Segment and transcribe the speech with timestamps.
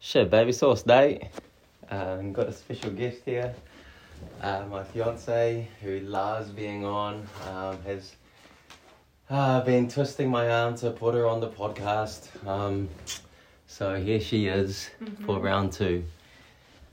[0.00, 1.28] Shit, baby sauce day.
[1.90, 3.54] Um, got a special guest here.
[4.40, 8.14] Uh, my fiance, who loves being on, um, has
[9.28, 12.28] uh, been twisting my arm to put her on the podcast.
[12.46, 12.88] Um,
[13.66, 14.88] so here she is
[15.26, 15.42] for Mhm.
[15.42, 16.04] round two.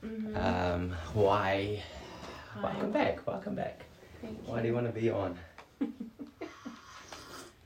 [0.04, 0.36] Mhm.
[0.36, 1.82] Um, why?
[2.54, 2.62] Hi.
[2.62, 3.26] Welcome back.
[3.26, 3.84] Welcome back.
[4.20, 5.38] Thank Why do you want to be on?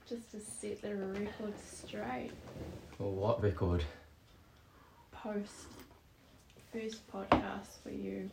[0.08, 2.30] Just to set the record straight.
[2.96, 3.84] For what record?
[5.22, 5.68] Post
[6.72, 8.28] first podcast where you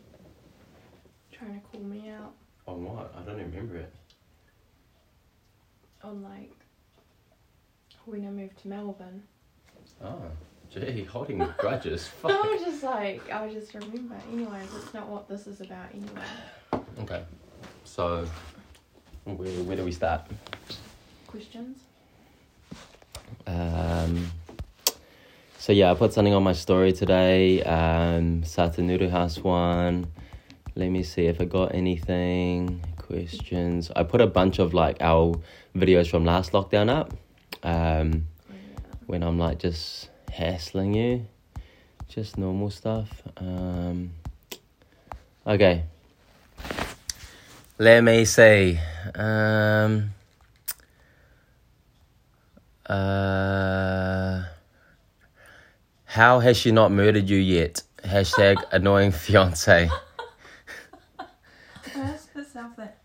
[1.30, 2.32] trying to call me out
[2.66, 3.14] On what?
[3.16, 3.92] I don't remember it.
[6.02, 6.50] on like
[8.06, 9.22] when I moved to Melbourne.
[10.02, 10.20] Oh,
[10.72, 12.10] gee, holding grudges.
[12.24, 14.16] I was just like I just remember.
[14.32, 16.82] Anyways, it's not what this is about anyway.
[17.02, 17.22] Okay.
[17.84, 18.26] So,
[19.24, 20.22] where, where do we start?
[21.28, 21.78] Questions?
[23.46, 24.30] Um,
[25.60, 27.62] so yeah, I put something on my story today.
[27.62, 30.06] Um, Satanuru House one.
[30.74, 32.82] Let me see if I got anything.
[32.96, 33.90] Questions.
[33.94, 35.34] I put a bunch of like our
[35.76, 37.12] videos from last lockdown up.
[37.62, 38.26] Um,
[39.04, 41.26] when I'm like just hassling you,
[42.08, 43.22] just normal stuff.
[43.36, 44.12] Um,
[45.46, 45.84] okay.
[47.78, 48.78] Let me see.
[49.14, 50.14] Um,
[52.86, 54.44] uh,
[56.10, 57.82] how has she not murdered you yet?
[58.04, 59.88] Hashtag annoying fiance.
[61.18, 62.98] I ask myself that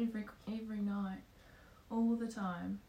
[0.00, 1.18] every every night,
[1.90, 2.80] all the time,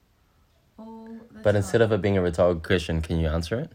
[0.77, 1.55] all the But time.
[1.57, 3.71] instead of it being a rhetorical question, can you answer it?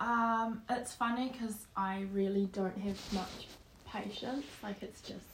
[0.00, 3.46] um, it's funny because I really don't have much
[3.86, 4.44] patience.
[4.62, 5.26] Like it's just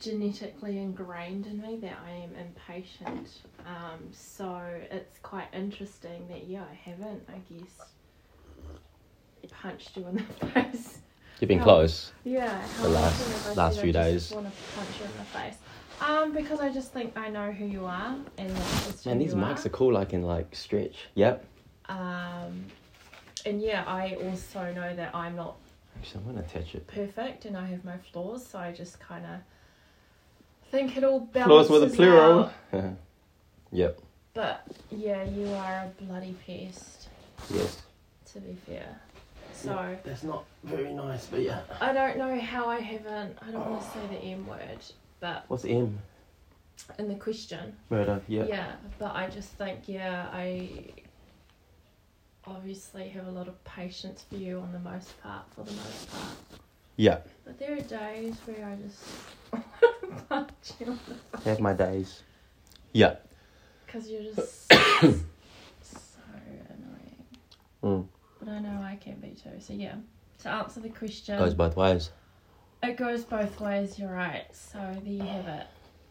[0.00, 3.28] genetically ingrained in me that I am impatient.
[3.66, 7.22] Um, so it's quite interesting that yeah, I haven't.
[7.28, 7.88] I guess
[9.62, 10.98] punched you in the face.
[11.40, 12.12] You've been How- close.
[12.24, 14.22] Yeah, how The last- last few I days.
[14.28, 15.54] Just want to punch you in the face.
[16.00, 18.54] Um, because I just think I know who you are, and
[19.04, 19.68] Man, these mics are.
[19.68, 19.96] are cool.
[19.98, 21.08] I can like stretch.
[21.14, 21.44] Yep.
[21.90, 22.64] Um,
[23.44, 25.56] and yeah, I also know that I'm not
[25.98, 26.86] Actually, I'm gonna touch it.
[26.86, 28.46] perfect, and I have my flaws.
[28.46, 29.40] So I just kind of
[30.70, 32.50] think it all Flaws balances with a plural.
[32.72, 32.84] out.
[33.72, 33.98] yep.
[34.34, 37.08] But yeah, you are a bloody pest.
[37.52, 37.82] Yes.
[38.32, 39.00] To be fair,
[39.52, 41.60] so That's not very nice, but yeah.
[41.80, 43.36] I don't know how I haven't.
[43.42, 44.78] I don't want to say the M word,
[45.18, 45.98] but What's M?
[46.98, 47.74] in the question.
[47.90, 48.22] Murder.
[48.28, 48.48] Yep.
[48.48, 50.70] Yeah, but I just think, yeah, I
[52.46, 56.10] obviously have a lot of patience for you on the most part, for the most
[56.12, 56.36] part.
[56.96, 57.18] Yeah.
[57.44, 59.04] But there are days where I just
[60.28, 60.98] punch you
[61.44, 62.22] Have my days.
[62.92, 63.16] Yeah.
[63.86, 64.76] because you're just so
[66.68, 67.24] annoying.
[67.82, 68.06] Mm.
[68.40, 69.50] But I know I can be too.
[69.60, 69.94] So yeah,
[70.42, 72.10] to answer the question, Goes both ways.
[72.82, 73.98] it goes both ways.
[73.98, 74.44] You're right.
[74.52, 75.66] So there you have it.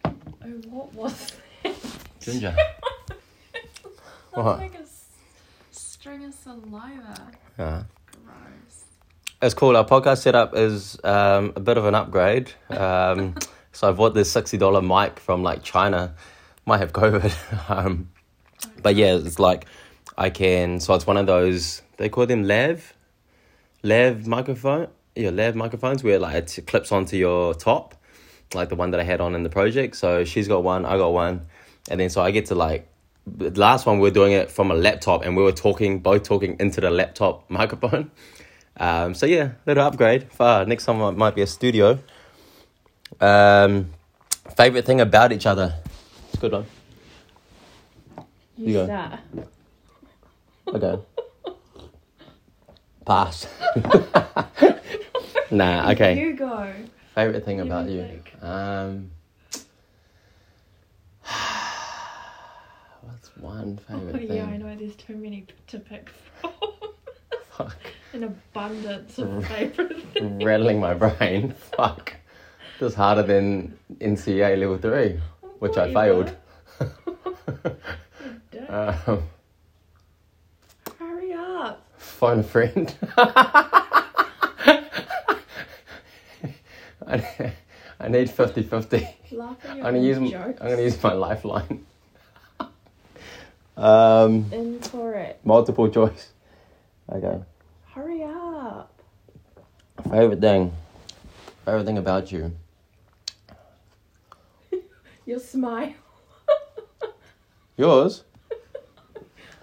[0.06, 1.34] Oh, what was
[1.64, 1.76] that?
[2.22, 2.56] Ginger.
[3.08, 4.60] That's What?
[4.60, 5.08] like a s-
[5.72, 7.28] string of saliva.
[7.58, 7.86] Gross.
[9.42, 9.76] it's cool.
[9.76, 12.52] Our podcast setup is um, a bit of an upgrade.
[12.70, 13.36] Um,
[13.72, 16.16] so I bought this sixty dollar mic from like China.
[16.66, 17.70] Might have COVID.
[17.70, 18.10] um,
[18.82, 19.66] but yeah, it's like
[20.18, 20.80] I can.
[20.80, 21.82] So it's one of those.
[21.98, 22.94] They call them lav,
[23.84, 24.88] lav microphone.
[25.16, 27.96] Yeah, lav microphones where like it clips onto your top,
[28.54, 29.96] like the one that I had on in the project.
[29.96, 31.48] So she's got one, I got one,
[31.90, 32.88] and then so I get to like.
[33.28, 36.24] The last one we were doing it from a laptop, and we were talking, both
[36.24, 38.10] talking into the laptop microphone.
[38.78, 40.32] Um, so yeah, little upgrade.
[40.32, 42.00] Far next time might be a studio.
[43.22, 43.90] Um,
[44.56, 45.76] favorite thing about each other.
[46.28, 46.66] It's a good one.
[48.58, 48.86] You, You go.
[48.86, 49.20] start.
[50.68, 51.00] Okay.
[53.06, 53.48] Pass.
[55.52, 55.92] nah.
[55.92, 56.20] Okay.
[56.20, 56.72] You go.
[57.16, 58.22] Favorite thing about you.
[58.42, 59.12] Um.
[63.02, 64.32] What's one favorite thing?
[64.32, 66.10] Oh yeah, I know there's too many to pick
[66.40, 66.52] from.
[67.52, 67.78] Fuck.
[68.14, 70.44] An abundance of favourite things.
[70.44, 71.54] Rattling my brain.
[71.76, 72.14] Fuck.
[72.80, 75.20] This is harder than NCEA level three,
[75.60, 76.34] which I failed.
[78.70, 79.24] Um,
[81.00, 81.84] Hurry up.
[81.98, 82.96] phone a friend.
[83.18, 84.44] I,
[88.00, 89.08] I need 50 50.
[89.40, 90.62] I'm gonna use jokes.
[90.62, 91.84] I'm gonna use my lifeline.
[93.78, 94.80] um,
[95.44, 96.30] multiple choice.
[97.12, 97.40] Okay.
[97.88, 98.94] Hurry up.
[100.12, 100.72] Favorite thing.
[101.66, 102.52] Favorite thing about you.
[105.30, 105.94] Your smile.
[107.78, 108.24] Yours?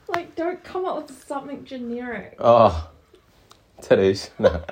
[0.06, 2.36] Like, don't come up with something generic.
[2.38, 2.88] Oh,
[3.82, 4.30] Titties.
[4.38, 4.62] No.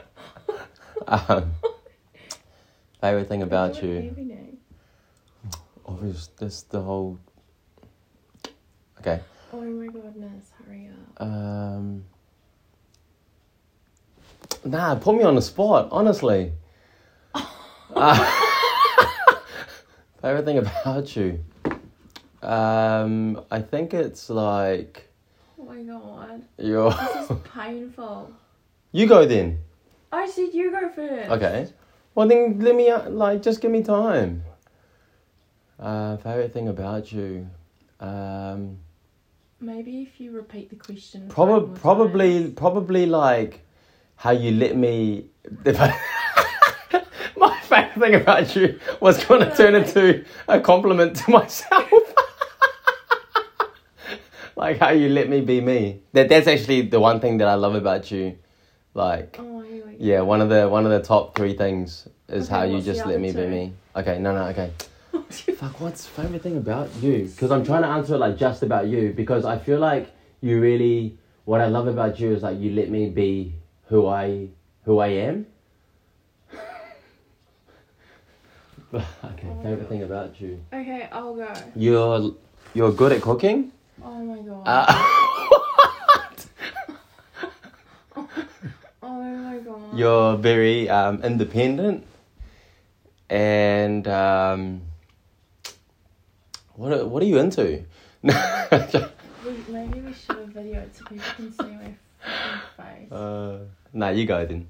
[1.08, 1.50] um,
[3.00, 4.02] favorite thing about you?
[4.02, 4.54] day.
[5.84, 7.18] Obviously, this the whole.
[9.00, 9.20] Okay.
[9.52, 11.26] Oh my goodness, hurry up.
[11.26, 12.04] Um.
[14.64, 15.88] Nah, put me on the spot.
[15.90, 16.52] Honestly.
[17.96, 18.43] Uh,
[20.24, 21.44] favorite thing about you?
[22.42, 25.08] Um, I think it's like
[25.58, 26.42] Oh my god.
[26.58, 26.90] your.
[26.90, 28.32] This is painful.
[28.92, 29.58] you go then.
[30.12, 31.30] I said you go first.
[31.30, 31.68] Okay.
[32.14, 34.44] Well then, let me uh, like just give me time.
[35.78, 37.48] Uh, favorite thing about you?
[38.00, 38.78] Um,
[39.60, 41.28] Maybe if you repeat the question.
[41.28, 43.60] probably, probably, probably like
[44.16, 45.26] how you let me.
[45.64, 45.98] If I,
[47.74, 51.90] favorite thing about you was going to turn into a compliment to myself.
[54.56, 56.00] like how you let me be me.
[56.12, 58.38] That that's actually the one thing that I love about you.
[58.94, 59.96] Like Oh, here we go.
[59.98, 63.06] yeah, one of the one of the top three things is Okay, how you just
[63.06, 63.72] let me be me.
[63.96, 64.70] Okay, no, no, okay.
[65.56, 67.26] Fuck, what's favorite thing about you?
[67.26, 70.60] Because I'm trying to answer it like just about you because I feel like you
[70.60, 71.18] really.
[71.44, 73.54] What I love about you is like you let me be
[73.88, 74.48] who I
[74.84, 75.46] who I am.
[79.24, 80.60] okay, Oh my favorite thing about you.
[80.72, 81.52] Okay, I'll go.
[81.74, 82.34] You're
[82.74, 83.72] you're good at cooking.
[84.02, 84.62] Oh my god.
[84.66, 84.86] Uh,
[89.02, 89.98] oh my god.
[89.98, 92.06] you're very um, independent,
[93.30, 94.82] and um,
[96.74, 97.84] what are, what are you into?
[98.22, 98.30] We,
[99.68, 101.94] maybe we should have videoed so people can see my
[102.78, 103.12] face.
[103.12, 103.58] uh,
[103.92, 104.68] nah, you go then,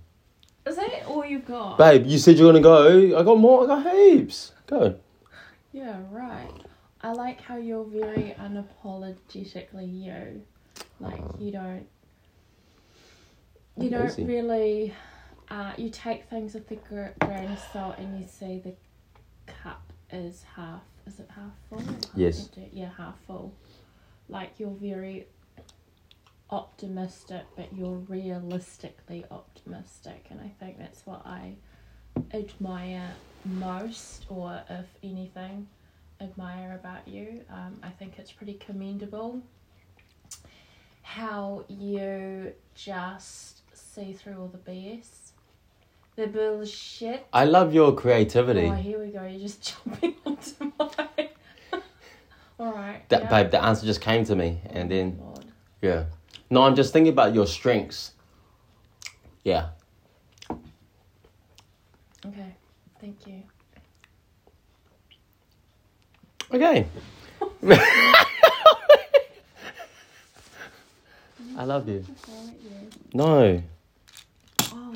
[0.67, 1.77] Is that all you've got?
[1.79, 2.07] babe.
[2.07, 3.19] You said you're gonna go.
[3.19, 3.65] I got more.
[3.65, 4.53] I got heaps.
[4.67, 4.95] Go.
[5.73, 6.49] yeah, right.
[7.03, 10.43] I like how you're very unapologetically you.
[11.01, 11.87] Like you don't.
[13.77, 14.27] You don't Amazing.
[14.27, 14.95] really.
[15.51, 18.73] Uh, you take things with a gr- grain of salt, and you see the
[19.63, 20.81] cup is half.
[21.07, 21.81] Is it half full?
[21.81, 22.45] half Yes.
[22.49, 22.71] empty?
[22.73, 23.53] Yeah, half full.
[24.31, 25.27] Like you're very
[26.55, 31.57] optimistic, but you're realistically optimistic, and I think that's what I
[32.33, 33.11] admire
[33.45, 35.67] most, or if anything,
[36.21, 37.41] admire about you.
[37.51, 39.43] Um, I think it's pretty commendable
[41.03, 45.33] how you just see through all the BS,
[46.15, 47.27] the bullshit.
[47.33, 48.67] I love your creativity.
[48.67, 49.25] Oh, here we go.
[49.27, 51.31] You're just jumping onto my.
[52.61, 53.03] all right.
[53.09, 53.29] That yeah.
[53.29, 55.47] babe, the answer just came to me, and then Lord.
[55.83, 56.05] yeah.
[56.51, 58.13] No, I'm just thinking about your strengths.
[59.43, 59.69] Yeah.
[62.27, 62.55] Okay.
[63.01, 63.43] Thank you.
[66.53, 66.87] Okay.
[71.57, 72.05] I love you.
[72.07, 72.91] What's wrong with you?
[73.15, 73.63] No.
[74.73, 74.95] Oh.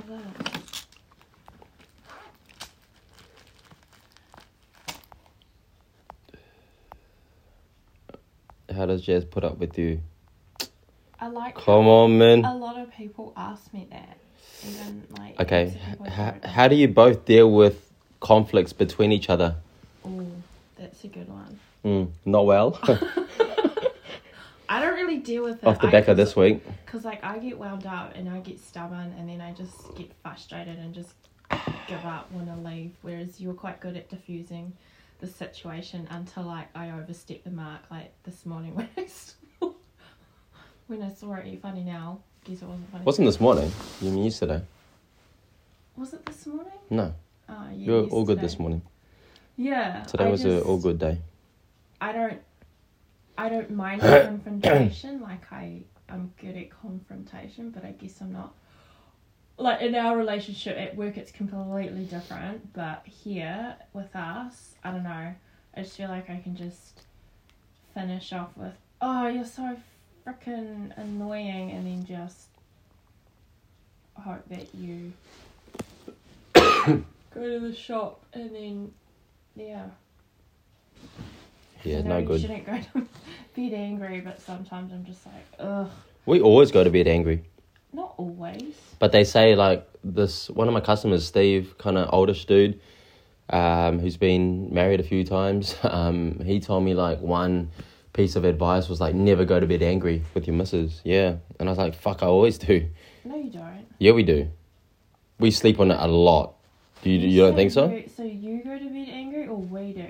[8.74, 10.00] How does Jazz put up with you?
[11.20, 11.54] I like.
[11.56, 12.44] Come on, man.
[12.44, 14.18] A lot of people ask me that.
[14.66, 15.40] Even like.
[15.40, 15.70] Okay.
[15.70, 19.56] heaps of people I How, how do you both deal with conflicts between each other?
[20.06, 20.30] Ooh,
[20.76, 21.58] that's a good one.
[21.84, 22.78] Mm, not well.
[24.68, 25.66] I don't really deal with it.
[25.66, 26.62] Off the back of this week.
[26.84, 30.12] Because, like, I get wound up and I get stubborn and then I just get
[30.22, 31.14] frustrated and just
[31.86, 32.92] give up, want to leave.
[33.02, 34.74] Whereas you're quite good at diffusing
[35.20, 37.80] the situation until, like, I overstep the mark.
[37.90, 39.06] Like, this morning when I
[40.88, 42.18] when I saw it, you funny now.
[42.44, 43.04] Guess it wasn't funny.
[43.04, 43.70] Wasn't this morning?
[44.00, 44.62] You mean yesterday?
[45.96, 46.72] Was it this morning?
[46.90, 47.14] No.
[47.48, 47.86] Oh, yeah.
[47.86, 48.42] You're all good yesterday.
[48.42, 48.82] this morning.
[49.56, 50.02] Yeah.
[50.04, 51.18] Today I was a just- all good day.
[52.00, 52.40] I don't
[53.36, 55.20] I don't mind confrontation.
[55.20, 58.54] Like I I'm good at confrontation, but I guess I'm not
[59.58, 65.02] like in our relationship at work it's completely different, but here with us, I don't
[65.02, 65.34] know.
[65.76, 67.02] I just feel like I can just
[67.94, 69.76] finish off with, "Oh, you're so
[70.28, 72.48] freaking annoying," and then just
[74.14, 75.12] hope that you
[76.54, 77.02] go
[77.34, 78.92] to the shop and then
[79.54, 79.86] yeah.
[81.84, 82.40] Yeah, no you good.
[82.40, 83.00] shouldn't go to
[83.56, 85.88] bed angry, but sometimes I'm just like, ugh.
[86.26, 87.44] We always go to bed angry.
[87.92, 88.74] Not always.
[88.98, 92.80] But they say like this one of my customers, Steve, kind of oldish dude,
[93.50, 95.74] um, who's been married a few times.
[95.84, 97.70] Um, he told me like one
[98.18, 101.00] piece of advice was like never go to bed angry with your missus.
[101.04, 102.88] Yeah, and I was like, fuck, I always do.
[103.24, 103.86] No, you don't.
[104.00, 104.50] Yeah, we do.
[105.38, 106.54] We sleep on it a lot.
[107.02, 108.02] Do you, you don't think so?
[108.16, 110.08] So you go to bed angry, or we do?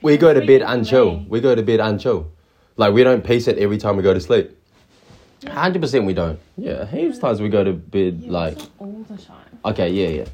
[0.00, 1.28] We go to bed unchill.
[1.28, 2.28] We go to bed unchill.
[2.78, 4.56] Like we don't piece it every time we go to sleep.
[5.42, 5.52] Yeah.
[5.52, 6.40] Hundred percent, we don't.
[6.56, 8.58] Yeah, heaps times we go to bed Yeah, like.
[8.78, 9.58] all the time.
[9.66, 10.24] Okay, yeah, yeah.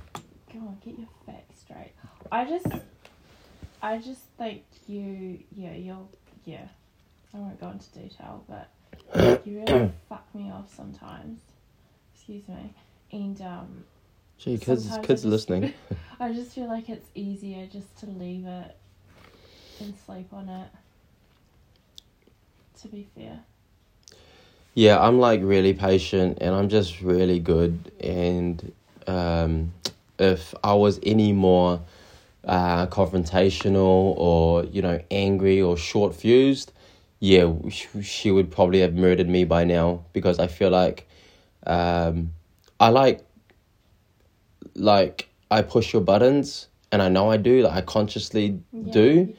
[0.52, 1.90] Go on, get your facts straight.
[2.30, 2.66] I just,
[3.82, 6.08] I just think you, yeah, you'll,
[6.44, 6.68] yeah.
[7.36, 8.70] I won't go into detail, but
[9.46, 11.40] you really fuck me off sometimes.
[12.14, 12.72] Excuse me.
[13.12, 13.84] And um,
[14.38, 15.74] Gee, kids, Sometimes I kids just- listening.
[16.20, 18.76] I just feel like it's easier just to leave it
[19.80, 20.68] and sleep on it.
[22.82, 23.40] To be fair.
[24.74, 27.92] Yeah, I'm like really patient and I'm just really good.
[28.00, 28.72] And
[29.06, 29.72] um,
[30.18, 31.80] if I was any more
[32.44, 36.72] uh, confrontational or, you know, angry or short fused,
[37.20, 37.50] yeah,
[38.02, 41.08] she would probably have murdered me by now because I feel like
[41.66, 42.32] um,
[42.78, 43.24] I like,
[44.74, 49.00] like, I push your buttons and I know I do, like, I consciously Yeah, do.
[49.00, 49.32] you do.
[49.32, 49.36] You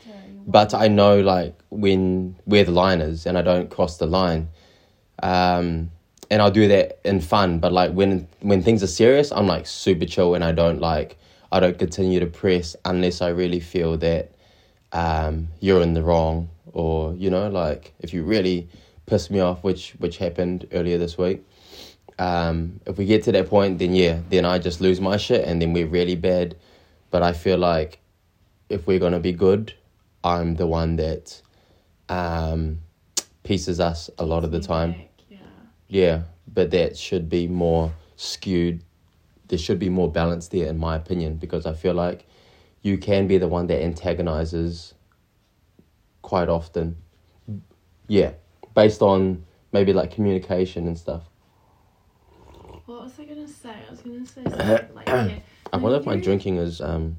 [0.48, 4.48] but I know like when where the line is, and I don't cross the line.
[5.22, 5.92] Um,
[6.30, 9.68] and I'll do that in fun, but like when when things are serious, I'm like
[9.68, 11.18] super chill, and I don't like
[11.52, 14.32] I don't continue to press unless I really feel that
[14.94, 18.70] um, you're in the wrong, or you know, like if you really
[19.06, 21.44] piss me off, which which happened earlier this week.
[22.20, 25.48] Um, if we get to that point, then yeah, then I just lose my shit,
[25.48, 26.56] and then we're really bad.
[27.10, 28.00] But I feel like
[28.70, 29.74] if we're gonna be good,
[30.24, 31.42] I'm the one that
[32.10, 32.80] um,
[33.44, 34.96] pieces us a lot of the time.
[35.30, 35.38] Yeah.
[35.88, 36.22] Yeah,
[36.54, 38.84] but that should be more skewed.
[39.48, 42.28] There should be more balance there, in my opinion, because I feel like
[42.82, 44.94] you can be the one that antagonizes
[46.28, 46.98] quite often.
[48.10, 48.34] Yeah,
[48.76, 51.24] based on maybe like communication and stuff.
[52.86, 53.74] What was I gonna say?
[53.88, 55.40] I was gonna say something like yeah.
[55.72, 57.16] I wonder if my drinking is um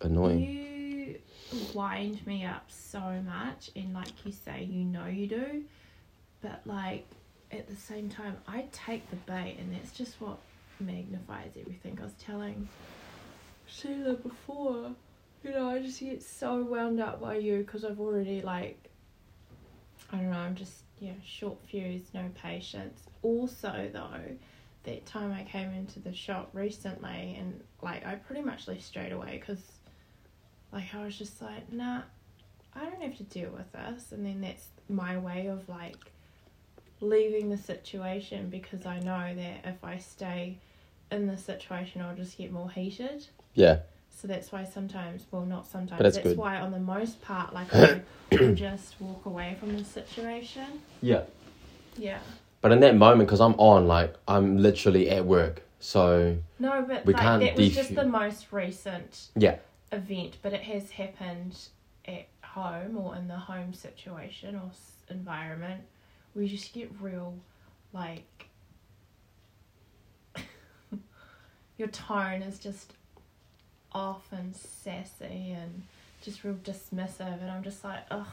[0.00, 0.40] annoying.
[0.40, 1.18] You
[1.74, 5.64] wind me up so much, and like you say, you know you do,
[6.40, 7.06] but like
[7.52, 10.38] at the same time, I take the bait, and that's just what
[10.80, 11.98] magnifies everything.
[12.00, 12.70] I was telling
[13.66, 14.92] Sheila before,
[15.44, 18.88] you know, I just get so wound up by you because I've already like,
[20.10, 23.02] I don't know, I'm just yeah, short fuse, no patience.
[23.22, 24.36] Also though,
[24.84, 29.12] that time I came into the shop recently, and like I pretty much left straight
[29.12, 29.62] away because
[30.72, 32.02] like I was just like, nah,
[32.74, 36.12] I don't have to deal with this, and then that's my way of like
[37.00, 40.58] leaving the situation because I know that if I stay
[41.10, 43.26] in the situation, I'll just get more heated.
[43.54, 43.80] Yeah,
[44.16, 45.98] So that's why sometimes, well, not sometimes.
[45.98, 46.38] But it's that's good.
[46.38, 50.80] why on the most part, like I will just walk away from the situation.
[51.02, 51.22] yeah.
[51.96, 52.18] Yeah.
[52.60, 57.04] But in that moment, because I'm on, like I'm literally at work, so No, but
[57.04, 59.58] We like can't that was def- just the most recent yeah,
[59.92, 61.56] event, but it has happened
[62.08, 65.82] at home or in the home situation or s- environment
[66.32, 67.34] where you just get real,
[67.92, 68.48] like,
[71.76, 72.94] your tone is just
[73.94, 75.82] off and sassy and
[76.22, 78.26] just real dismissive, and I'm just like, ugh,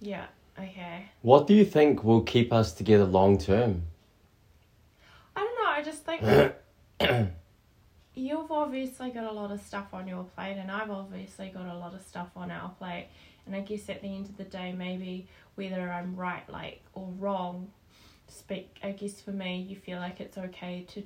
[0.00, 0.26] yeah,
[0.58, 1.06] okay.
[1.22, 3.82] What do you think will keep us together long term?
[5.34, 6.52] I don't know, I just think
[8.14, 11.76] you've obviously got a lot of stuff on your plate, and I've obviously got a
[11.76, 13.08] lot of stuff on our plate.
[13.46, 17.08] And I guess at the end of the day, maybe whether I'm right, like, or
[17.18, 17.70] wrong,
[18.28, 21.02] speak, I guess for me, you feel like it's okay to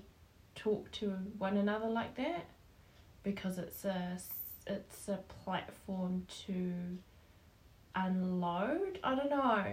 [0.55, 2.47] talk to one another like that
[3.23, 4.19] because it's a
[4.67, 6.73] it's a platform to
[7.95, 8.99] unload.
[9.03, 9.65] I don't know.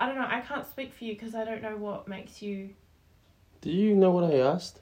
[0.00, 0.26] I don't know.
[0.28, 2.70] I can't speak for you because I don't know what makes you
[3.60, 4.80] Do you know what I asked?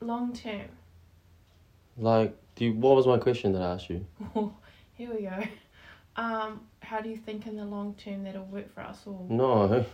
[0.00, 0.68] long term.
[1.96, 4.04] Like, do you, what was my question that I asked you?
[4.94, 5.42] Here we go.
[6.16, 9.26] Um, how do you think in the long term that'll work for us all?
[9.30, 9.84] No.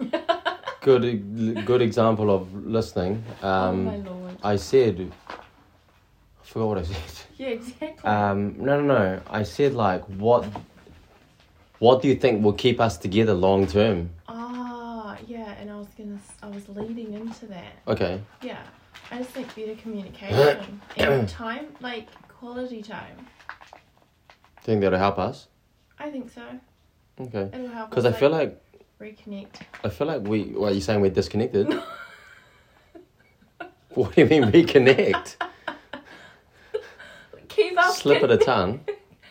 [0.80, 3.24] good, good example of listening.
[3.42, 4.36] oh my Um, lord.
[4.42, 5.12] I said,
[6.52, 6.96] forgot what I said.
[7.38, 8.04] Yeah, exactly.
[8.04, 9.20] Um, no, no, no.
[9.28, 10.46] I said like, what,
[11.80, 14.10] what do you think will keep us together long term?
[14.28, 17.72] Ah, yeah, and I was gonna, I was leading into that.
[17.88, 18.20] Okay.
[18.42, 18.62] Yeah,
[19.10, 23.16] I just think better communication and time, like quality time.
[23.16, 23.80] Do you
[24.62, 25.48] Think that'll help us?
[25.98, 26.44] I think so.
[27.18, 27.50] Okay.
[27.52, 27.90] It'll help.
[27.90, 28.62] Because us, I feel like
[29.00, 29.62] reconnect.
[29.82, 30.44] I feel like we.
[30.52, 31.00] What are you saying?
[31.00, 31.66] We're disconnected.
[33.94, 35.36] what do you mean reconnect?
[37.54, 37.94] Keep up.
[37.94, 38.80] Slip of the tongue.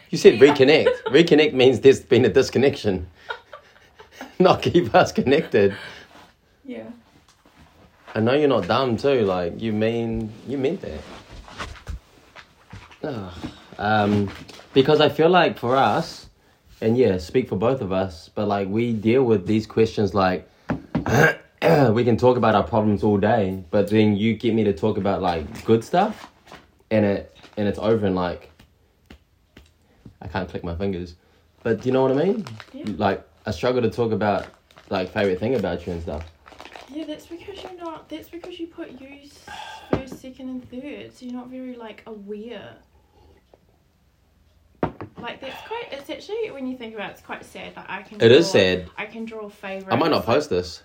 [0.09, 1.03] You said reconnect.
[1.05, 3.07] Reconnect means there's been a disconnection.
[4.39, 5.75] not keep us connected.
[6.65, 6.89] Yeah.
[8.13, 9.21] I know you're not dumb too.
[9.21, 10.99] Like you mean you meant that.
[13.77, 14.29] Um,
[14.73, 16.27] because I feel like for us,
[16.81, 20.47] and yeah, speak for both of us, but like we deal with these questions like
[20.69, 24.97] we can talk about our problems all day, but then you get me to talk
[24.97, 26.31] about like good stuff,
[26.91, 28.49] and it and it's over in like
[30.21, 31.15] I can't click my fingers,
[31.63, 32.45] but do you know what I mean?
[32.73, 32.85] Yeah.
[32.97, 34.47] Like I struggle to talk about
[34.89, 36.25] like favorite thing about you and stuff.
[36.89, 38.09] Yeah, that's because you're not.
[38.09, 39.19] That's because you put you
[39.91, 41.15] first, second, and third.
[41.15, 42.75] So you're not very like aware.
[45.17, 45.85] Like that's quite.
[45.91, 47.75] It's actually when you think about it, it's quite sad.
[47.75, 48.21] Like I can.
[48.21, 48.89] It is draw- sad.
[48.97, 49.87] I can draw favorites.
[49.91, 50.83] I might not post this.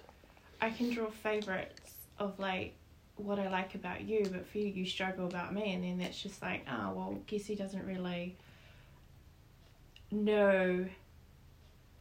[0.61, 2.75] I can draw favorites of like
[3.17, 6.23] what I like about you, but for you, you struggle about me, and then that's
[6.23, 8.37] just like, oh well, guess he doesn't really
[10.11, 10.87] know,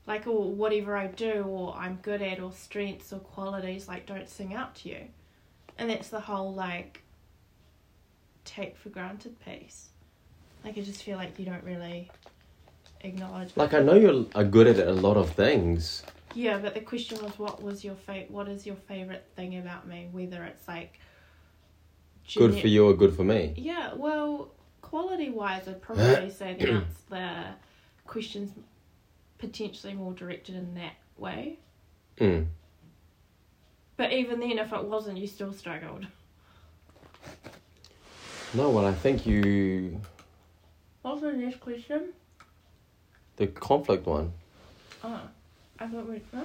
[0.05, 4.29] like, or whatever I do, or I'm good at, or strengths or qualities, like, don't
[4.29, 5.07] sing out to you,
[5.77, 7.01] and that's the whole like
[8.43, 9.89] take for granted piece.
[10.63, 12.09] Like, I just feel like you don't really
[13.01, 13.51] acknowledge.
[13.55, 16.03] Like I know you're good at a lot of things.
[16.35, 19.87] Yeah, but the question was, what was your fa- What is your favorite thing about
[19.87, 20.09] me?
[20.11, 20.99] Whether it's like
[22.35, 23.53] Good for you or good for me.
[23.55, 24.49] Yeah, well,
[24.81, 27.43] quality wise, I'd probably say the ans- the
[28.05, 28.51] questions
[29.37, 31.57] potentially more directed in that way.
[32.17, 32.47] Mm.
[33.97, 36.05] But even then, if it wasn't, you still struggled.
[38.53, 39.99] No, well I think you
[41.01, 42.13] What was the next question?
[43.37, 44.31] the conflict one.
[45.03, 45.19] Oh,
[45.79, 46.21] I thought we.
[46.33, 46.43] Huh?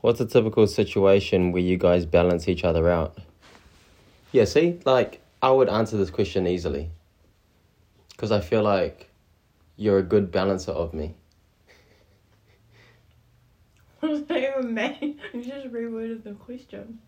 [0.00, 3.18] What's a typical situation where you guys balance each other out?
[4.32, 6.90] Yeah, see, like I would answer this question easily.
[8.10, 9.10] Because I feel like
[9.76, 11.14] you're a good balancer of me.
[14.00, 15.20] What does that even mean?
[15.34, 17.00] You just reworded the question.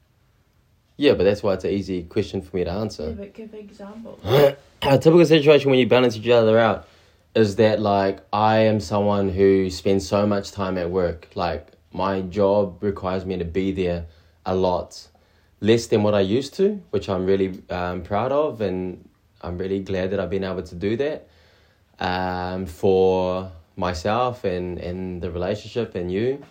[1.00, 3.04] Yeah, but that's why it's an easy question for me to answer.
[3.04, 4.21] Yeah, but give examples.
[4.83, 6.87] a typical situation when you balance each other out
[7.35, 11.28] is that like I am someone who spends so much time at work.
[11.35, 14.04] Like my job requires me to be there
[14.45, 15.08] a lot,
[15.63, 19.08] less than what I used to, which I'm really um, proud of, and
[19.41, 21.28] I'm really glad that I've been able to do that
[21.99, 26.45] um, for myself and and the relationship and you.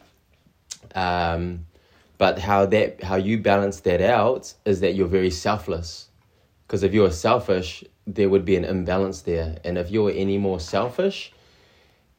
[0.96, 1.68] Um,
[2.20, 6.10] but how that how you balance that out is that you're very selfless
[6.70, 9.58] because if you were selfish, there would be an imbalance there.
[9.64, 11.34] And if you were any more selfish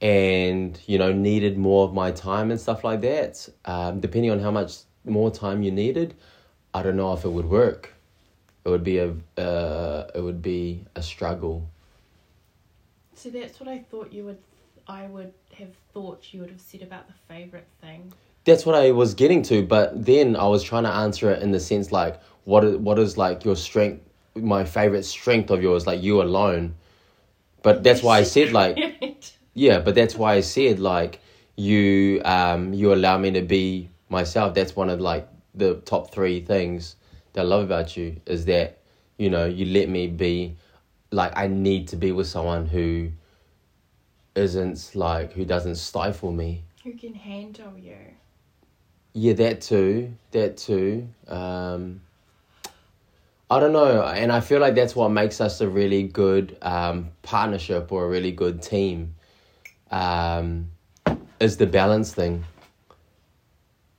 [0.01, 4.41] and, you know, needed more of my time and stuff like that, um, depending on
[4.41, 6.15] how much more time you needed,
[6.75, 7.95] I don't know if it would work.
[8.65, 11.71] It would be a uh, it would be a struggle.
[13.15, 14.39] So that's what I thought you would.
[14.89, 18.13] I would have thought you would have said about the favorite thing.
[18.45, 21.51] That's what I was getting to, but then I was trying to answer it in
[21.51, 24.03] the sense like what is, what is like your strength
[24.35, 26.75] my favorite strength of yours like you alone.
[27.63, 28.79] But that's why I said like
[29.55, 31.21] Yeah, but that's why I said like
[31.57, 34.55] you um you allow me to be myself.
[34.55, 36.97] That's one of like the top three things
[37.33, 38.79] that I love about you is that
[39.19, 40.57] you know you let me be
[41.11, 43.11] like I need to be with someone who
[44.35, 46.65] isn't like who doesn't stifle me.
[46.85, 47.99] Who can handle you?
[49.13, 50.13] Yeah, that too.
[50.31, 51.09] That too.
[51.27, 52.01] Um,
[53.51, 57.11] I don't know, and I feel like that's what makes us a really good um,
[57.23, 59.17] partnership or a really good team.
[59.91, 60.71] Um,
[61.41, 62.45] is the balance thing.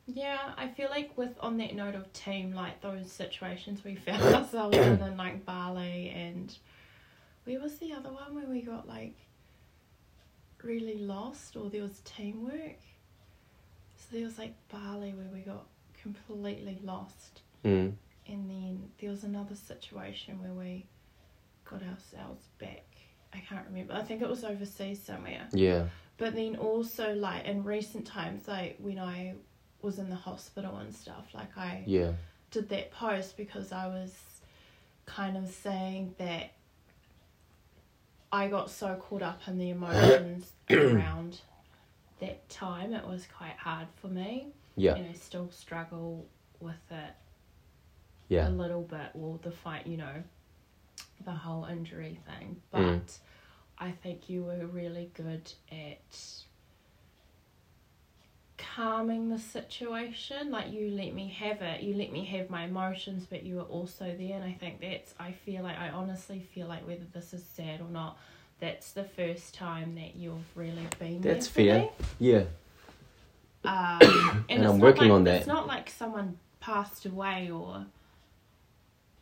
[0.06, 4.22] Yeah, I feel like with on that note of team, like those situations we found
[4.36, 6.56] ourselves in, in like Bali and
[7.44, 9.16] where was the other one where we got like
[10.64, 12.78] really lost or there was teamwork.
[14.12, 15.66] There was like Bali where we got
[16.02, 17.94] completely lost, Mm.
[18.28, 20.86] and then there was another situation where we
[21.66, 22.86] got ourselves back.
[23.34, 23.94] I can't remember.
[23.94, 25.48] I think it was overseas somewhere.
[25.54, 25.88] Yeah.
[26.18, 29.36] But then also like in recent times, like when I
[29.82, 32.14] was in the hospital and stuff, like I Yeah.
[32.52, 34.14] did that post because I was
[35.06, 36.52] kind of saying that
[38.32, 41.42] I got so caught up in the emotions around
[42.22, 42.94] that time.
[42.94, 44.48] It was quite hard for me.
[44.78, 44.96] Yeah.
[44.96, 46.26] And I still struggle
[46.60, 47.14] with it
[48.30, 48.48] Yeah.
[48.48, 49.10] a little bit.
[49.14, 50.24] Well, the fight, you know,
[51.26, 52.62] the whole injury thing.
[52.72, 53.20] But Mm.
[53.78, 56.44] I think you were really good at
[58.58, 60.52] calming the situation.
[60.52, 63.64] Like you let me have it, you let me have my emotions, but you were
[63.64, 64.36] also there.
[64.36, 67.82] And I think that's, I feel like, I honestly feel like whether this is sad
[67.82, 68.18] or not,
[68.62, 71.80] that's the first time that you've really been That's fair.
[71.80, 71.92] me.
[72.20, 72.44] Yeah.
[73.66, 75.36] Um, and And I'm working like, on that.
[75.40, 77.86] It's not like someone passed away or,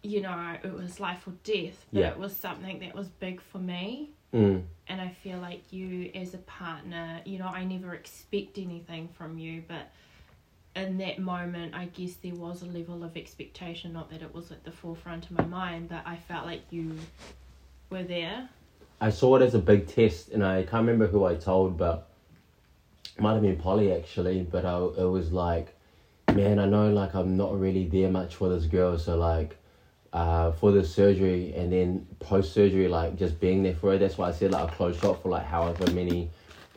[0.04, 2.10] you know, it was life or death, but Yeah.
[2.10, 4.12] it was something that was big for me.
[4.32, 4.62] Mm.
[4.88, 9.39] and I feel like you as a partner, you know, I never expect anything from
[9.39, 9.89] you, but
[10.75, 13.91] in that moment, I guess there was a level of expectation.
[13.93, 16.95] Not that it was at the forefront of my mind, but I felt like you
[17.89, 18.49] were there.
[19.02, 22.10] I saw it as a big test, and I can't remember who I told, but
[23.16, 24.44] it might have been Polly actually.
[24.44, 25.74] But I, it was like,
[26.34, 29.56] man, I know like I'm not really there much for this girl, so like,
[30.12, 33.98] uh, for the surgery and then post surgery, like just being there for her.
[33.98, 36.30] That's why I said like a close shot for like however many,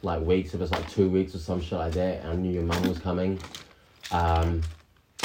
[0.03, 0.55] like weeks.
[0.55, 2.25] If it's like two weeks or some shit like that.
[2.25, 3.41] I knew your mum was coming,
[4.13, 4.63] um,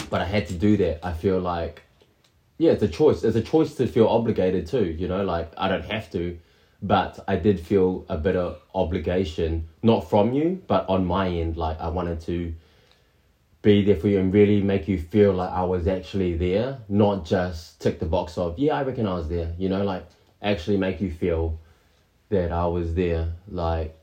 [0.09, 1.05] but I had to do that.
[1.05, 1.83] I feel like,
[2.57, 3.23] yeah, it's a choice.
[3.23, 4.85] It's a choice to feel obligated too.
[4.85, 6.39] You know, like I don't have to
[6.81, 11.57] but I did feel a bit of obligation, not from you, but on my end.
[11.57, 12.53] Like I wanted to
[13.61, 17.25] be there for you and really make you feel like I was actually there, not
[17.25, 20.05] just tick the box of, yeah, I reckon I was there, you know, like
[20.41, 21.59] actually make you feel
[22.29, 23.33] that I was there.
[23.47, 23.97] Like,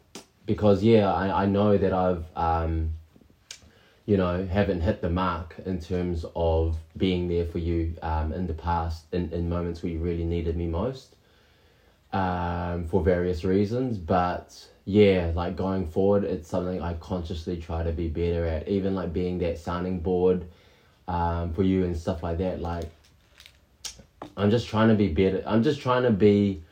[0.45, 2.95] because yeah, I, I know that I've, um,
[4.05, 8.47] you know, haven't hit the mark in terms of being there for you um, in
[8.47, 11.14] the past, in, in moments where you really needed me most
[12.15, 13.99] um, for various reasons.
[13.99, 18.69] But yeah, like going forward, it's something I consciously try to be better at.
[18.69, 20.47] Even like being that sounding board
[21.09, 22.61] um, for you and stuff like that.
[22.61, 22.89] Like,
[24.37, 25.43] I'm just trying to be better.
[25.45, 26.63] I'm just trying to be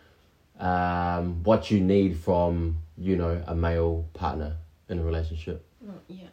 [0.58, 4.56] um, what you need from you know a male partner
[4.88, 5.64] in a relationship.
[5.80, 6.28] Well, yeah,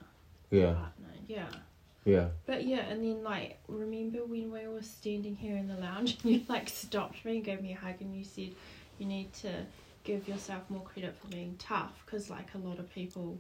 [0.52, 1.46] Yeah, partner, yeah.
[2.06, 2.28] yeah.
[2.46, 6.32] But yeah, and then like, remember when we were standing here in the lounge and
[6.32, 8.52] you like stopped me and gave me a hug and you said
[9.00, 9.66] you need to
[10.04, 13.38] give yourself more credit for being tough because like a lot of people,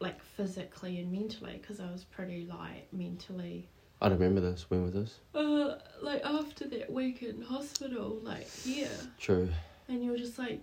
[0.00, 3.68] like physically and mentally, because I was pretty like mentally.
[4.00, 4.66] I remember this.
[4.68, 5.14] When was this?
[5.34, 9.48] Uh, like after that week in hospital, like yeah, True.
[9.88, 10.60] and you're just like,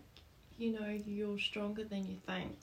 [0.58, 2.58] you know, you're stronger than you think.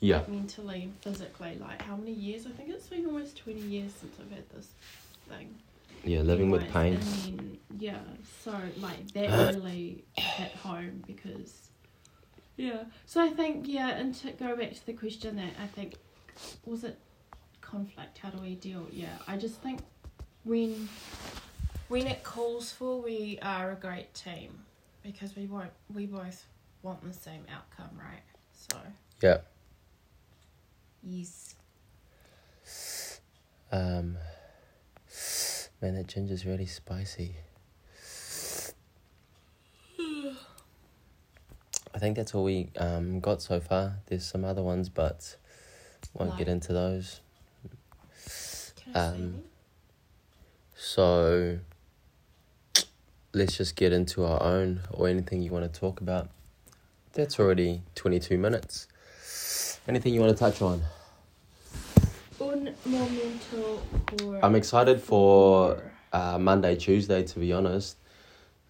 [0.00, 0.18] Yeah.
[0.18, 1.58] like, mentally and physically.
[1.60, 2.46] Like how many years?
[2.46, 4.68] I think it's been almost twenty years since I've had this
[5.28, 5.54] thing.
[6.04, 6.94] Yeah, living with pain.
[6.94, 7.98] And then, yeah,
[8.42, 11.70] so like that really hit home because,
[12.56, 12.84] yeah.
[13.06, 15.96] So I think yeah, and to go back to the question that I think
[16.64, 16.98] was it
[17.60, 18.18] conflict?
[18.18, 18.86] How do we deal?
[18.92, 19.80] Yeah, I just think
[20.44, 20.88] when
[21.88, 24.64] when it calls for, we are a great team
[25.02, 26.44] because we won't we both
[26.82, 28.22] want the same outcome, right?
[28.52, 28.76] So
[29.22, 29.38] Yeah.
[31.02, 31.54] yes.
[33.72, 34.16] Um,
[35.80, 37.36] man, that ginger's really spicy.
[41.94, 43.96] I think that's all we um, got so far.
[44.06, 45.36] There's some other ones, but
[46.14, 47.20] won't get into those.
[48.94, 49.42] Um.
[50.78, 51.58] So
[53.32, 56.28] let's just get into our own or anything you want to talk about.
[57.12, 58.88] That's already 22 minutes.
[59.88, 60.82] Anything you want to touch on?
[64.06, 65.92] Por I'm excited for favor.
[66.12, 67.96] uh, Monday, Tuesday, to be honest,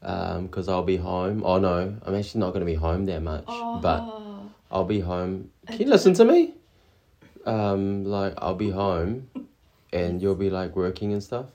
[0.01, 1.43] because I'll be home.
[1.45, 5.01] Oh no, I'm actually not going to be home that much, but Oh, I'll be
[5.01, 5.51] home.
[5.67, 6.55] Can you listen to me?
[7.45, 9.29] Um, like I'll be home,
[9.93, 11.47] and you'll be like working and stuff.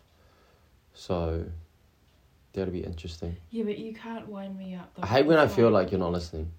[0.94, 1.46] So
[2.54, 3.38] that'll be interesting.
[3.50, 4.92] yeah, but you can't wind me up.
[5.02, 6.52] I hate when I feel like you're not listening.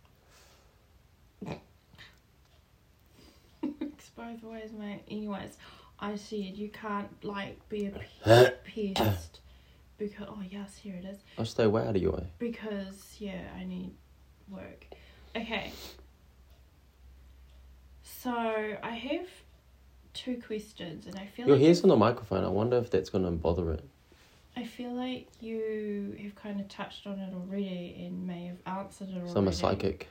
[3.63, 5.03] It's both ways, mate.
[5.11, 5.57] Anyways,
[5.99, 6.55] I see it.
[6.57, 9.41] you can't like be a pe- pest
[9.99, 11.19] because oh yes, here it is.
[11.39, 12.27] I'll stay way out of your way.
[12.39, 13.93] Because yeah, I need
[14.49, 14.87] work.
[15.37, 15.73] Okay.
[18.03, 19.27] So I have
[20.15, 22.45] two questions, and I feel Your like hair's on the microphone.
[22.45, 23.85] I wonder if that's going to bother it.
[24.55, 29.09] I feel like you have kind of touched on it already and may have answered
[29.09, 29.33] it already.
[29.33, 30.09] So I'm a psychic.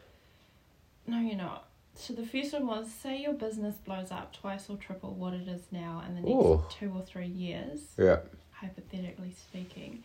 [1.05, 1.67] No, you're not.
[1.95, 5.47] So the first one was say your business blows up twice or triple what it
[5.47, 6.63] is now in the next Ooh.
[6.69, 8.19] two or three years, Yeah.
[8.51, 10.03] hypothetically speaking.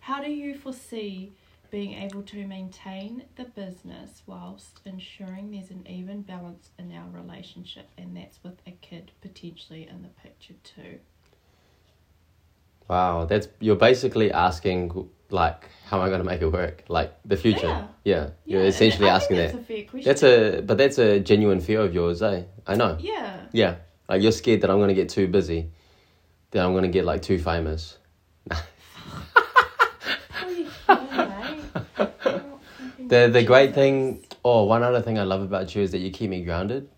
[0.00, 1.32] How do you foresee
[1.70, 7.88] being able to maintain the business whilst ensuring there's an even balance in our relationship,
[7.98, 10.98] and that's with a kid potentially in the picture too?
[12.88, 16.84] Wow, that's you're basically asking like how am I going to make it work?
[16.88, 17.66] Like the future.
[17.66, 17.86] Yeah.
[18.04, 18.30] Yeah.
[18.44, 19.56] You're essentially asking think that.
[19.58, 20.08] that's a fair question.
[20.08, 22.42] That's a but that's a genuine fear of yours, eh?
[22.66, 22.96] I know.
[23.00, 23.40] yeah.
[23.52, 23.76] Yeah.
[24.08, 25.70] Like you're scared that I'm gonna get too busy.
[26.50, 27.98] That I'm gonna get like too famous.
[28.46, 28.58] What
[30.42, 31.64] are you kidding, mate?
[31.98, 35.82] You're not fucking The the great thing oh, one other thing I love about you
[35.82, 36.88] is that you keep me grounded.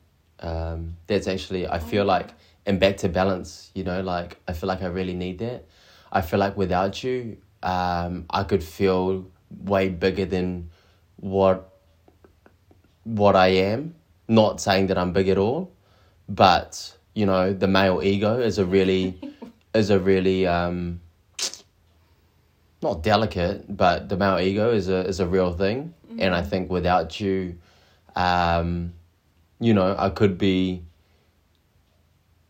[0.40, 2.06] Um, that's actually I feel Oh.
[2.06, 2.28] like
[2.66, 5.64] and back to balance, you know, like I feel like I really need that.
[6.12, 9.26] I feel like without you, um, I could feel
[9.64, 10.70] way bigger than
[11.16, 11.72] what
[13.04, 13.94] what I am.
[14.28, 15.72] Not saying that I'm big at all,
[16.28, 19.18] but you know, the male ego is a really
[19.74, 21.00] is a really um,
[22.82, 26.70] not delicate, but the male ego is a is a real thing, and I think
[26.70, 27.58] without you,
[28.16, 28.94] um,
[29.60, 30.84] you know, I could be.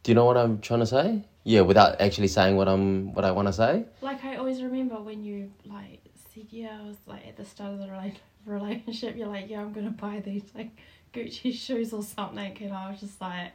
[0.02, 1.24] Do you know what I'm trying to say?
[1.44, 3.84] Yeah, without actually saying what I'm what I want to say.
[4.00, 6.00] Like I always remember when you like
[6.34, 8.14] said, yeah, I was like at the start of the rela-
[8.46, 10.70] relationship, you're like, yeah, I'm gonna buy these like
[11.14, 13.52] Gucci shoes or something, and I was just like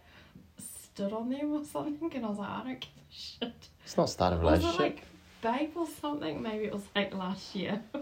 [0.57, 3.69] stood on them or something, and I was like, I don't give a shit.
[3.83, 4.79] It's not start a Was it relationship.
[4.79, 5.03] like
[5.41, 6.41] babe or something?
[6.41, 7.81] Maybe it was like last year.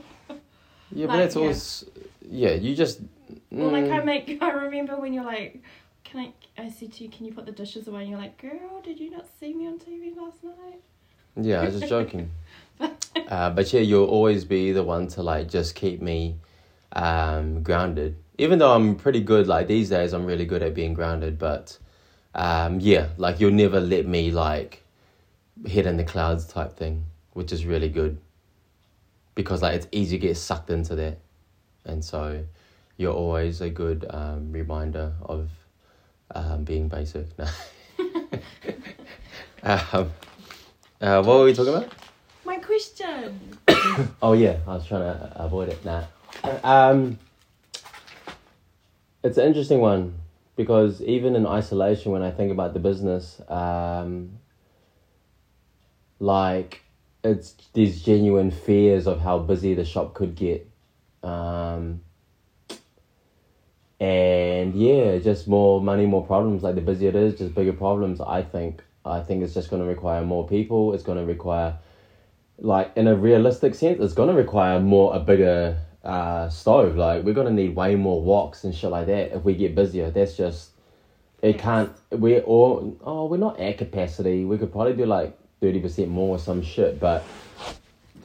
[0.91, 1.41] yeah, but like, that's yeah.
[1.41, 1.86] always
[2.22, 2.52] yeah.
[2.54, 3.02] You just
[3.60, 5.62] Or like I mm, make, I remember when you're like,
[6.13, 6.62] can I?
[6.62, 8.02] I said to you, can you put the dishes away?
[8.02, 10.80] And you're like, girl, did you not see me on TV last night?
[11.36, 11.62] yeah.
[11.62, 12.30] I was just joking.
[12.80, 16.36] uh, but yeah, you'll always be the one to like just keep me
[16.93, 18.15] um, grounded.
[18.38, 21.39] Even though I'm pretty good, like these days, I'm really good at being grounded.
[21.39, 21.78] But
[22.36, 24.84] um, yeah, like you'll never let me like
[25.65, 28.19] hit in the clouds type thing, which is really good
[29.34, 31.17] because like it's easy to get sucked into that,
[31.86, 32.43] and so
[32.97, 35.49] you're always a good um, reminder of
[36.34, 37.28] um, being basic.
[39.63, 40.12] um,
[41.02, 41.91] uh, what were we talking about?
[42.46, 43.58] My question.
[44.22, 45.84] Oh yeah, I was trying to avoid it.
[45.86, 46.04] Nah.
[46.63, 47.19] Um,
[49.24, 50.15] it's an interesting one
[50.56, 54.39] because even in isolation, when I think about the business, um,
[56.19, 56.82] like
[57.24, 60.69] it's these genuine fears of how busy the shop could get,
[61.24, 62.02] um,
[63.99, 66.63] and yeah, just more money, more problems.
[66.63, 68.21] Like the busier it is, just bigger problems.
[68.21, 68.84] I think.
[69.06, 70.93] I think it's just going to require more people.
[70.93, 71.77] It's going to require
[72.60, 76.95] like in a realistic sense, it's gonna require more a bigger uh, stove.
[76.95, 80.12] Like we're gonna need way more woks and shit like that if we get busier.
[80.12, 80.71] That's just
[81.41, 81.91] it can't.
[82.12, 84.45] We're all oh we're not at capacity.
[84.45, 86.99] We could probably do like thirty percent more or some shit.
[86.99, 87.23] But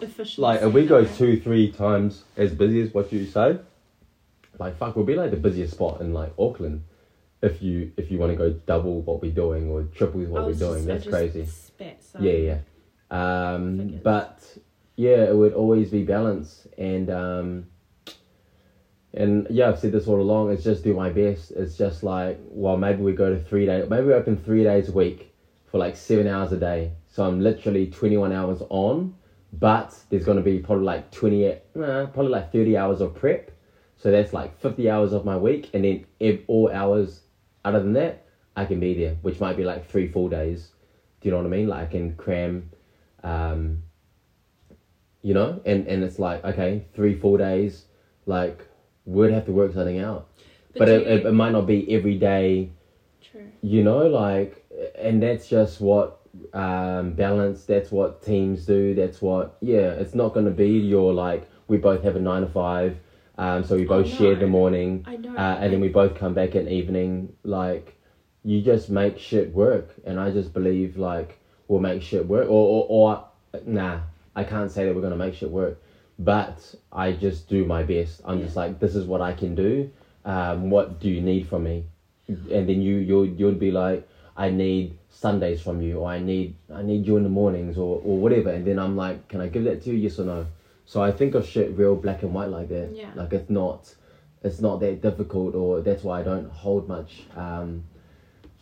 [0.00, 0.40] Efficiency.
[0.40, 3.59] like if we go two three times as busy as what you say,
[4.59, 6.85] like fuck, we'll be like the busiest spot in like Auckland.
[7.40, 10.55] If you if you want to go double what we're doing or triple what we're
[10.55, 11.44] doing, just- that's crazy.
[11.47, 12.18] Spat, so.
[12.21, 12.59] Yeah, yeah.
[13.11, 14.44] Um, but
[14.97, 17.66] yeah, it would always be balance, and um,
[19.14, 20.51] and yeah, I've said this all along.
[20.53, 21.53] It's just do my best.
[21.53, 23.88] It's just like, well, maybe we go to three days.
[23.88, 25.33] Maybe we open three days a week
[25.66, 26.92] for like seven hours a day.
[27.07, 29.14] So I'm literally twenty one hours on,
[29.53, 33.51] but there's gonna be probably like twenty, nah, probably like thirty hours of prep.
[33.98, 37.22] So that's like fifty hours of my week, and then ev- all hours
[37.64, 38.24] other than that,
[38.56, 40.70] I can be there, which might be like three full days.
[41.20, 41.66] Do you know what I mean?
[41.68, 42.70] Like I can cram,
[43.24, 43.82] um,
[45.22, 47.87] you know, and and it's like okay, three full days,
[48.26, 48.64] like
[49.04, 50.28] we'd have to work something out.
[50.76, 52.70] But, do it, it, it might not be every day,
[53.20, 53.50] True.
[53.62, 56.20] you know, like, and that's just what
[56.52, 57.64] um, balance.
[57.64, 58.94] That's what teams do.
[58.94, 59.90] That's what yeah.
[59.92, 62.96] It's not gonna be your like we both have a nine to five,
[63.38, 65.35] um, so we both Oh, share the morning, I know.
[65.37, 67.33] uh, and then we both come back at evening.
[67.44, 67.94] Like,
[68.44, 72.48] you just make shit work, and I just believe like we'll make shit work.
[72.48, 73.24] Or or, or
[73.66, 74.01] nah,
[74.35, 75.81] I can't say that we're gonna make shit work,
[76.18, 78.20] but I just do my best.
[78.24, 79.90] I'm just like this is what I can do.
[80.24, 81.85] Um, what do you need from me?
[82.29, 86.57] And then you you you'd be like, I need Sundays from you, or I need
[86.74, 88.51] I need you in the mornings, or or whatever.
[88.51, 89.96] And then I'm like, can I give that to you?
[89.96, 90.46] Yes or no?
[90.88, 92.92] So I think of shit real black and white like that.
[92.94, 93.11] Yeah.
[93.14, 93.94] Like it's not,
[94.42, 97.85] it's not that difficult, or that's why I don't hold much, um,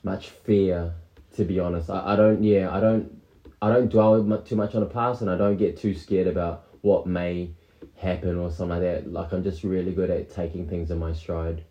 [0.02, 0.92] much fear.
[1.36, 2.42] To be honest, I, I don't.
[2.42, 3.22] Yeah, I don't.
[3.62, 6.64] I don't dwell too much on the past, and I don't get too scared about
[6.80, 7.52] what may
[7.94, 9.12] happen or something like that.
[9.12, 11.62] Like I'm just really good at taking things in my stride.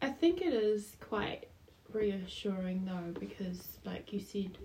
[0.00, 1.46] I think it is quite
[1.92, 4.58] reassuring though because, like you said,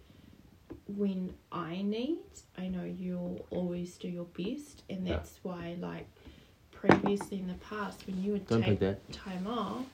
[0.87, 2.19] when I need,
[2.57, 5.17] I know you'll always do your best, and Yeah.
[5.17, 6.07] that's why, like,
[6.71, 9.11] previously in the past, when you would Don't take that.
[9.11, 9.85] time off,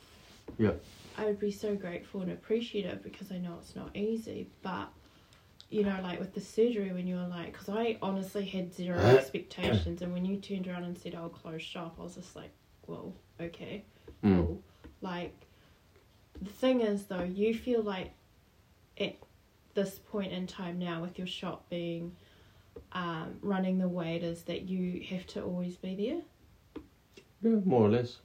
[0.57, 0.73] Yeah.
[1.17, 4.89] I would be so grateful and appreciative because I know it's not easy, but.
[5.69, 8.99] You know, like with the surgery, when you were like, because I honestly had zero
[9.17, 12.51] expectations, and when you turned around and said I'll close shop, I was just like,
[12.86, 13.83] well, okay
[14.23, 14.36] Mm.
[14.45, 14.62] cool.
[15.01, 15.33] Like,
[16.39, 18.12] the thing is, though, you feel like
[18.99, 19.15] at
[19.73, 22.15] this point in time now, with your shop being
[22.91, 26.83] um, running the way it is, that you have to always be there?
[27.41, 28.17] Yeah, more or less.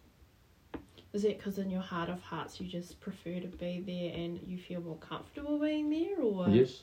[1.12, 4.38] Is it because in your heart of hearts you just prefer to be there and
[4.46, 6.82] you feel more comfortable being there, or Yes.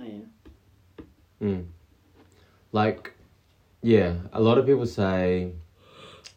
[0.00, 1.04] Oh, yeah.
[1.42, 1.66] Mm.
[2.72, 3.12] Like,
[3.82, 5.52] yeah, a lot of people say,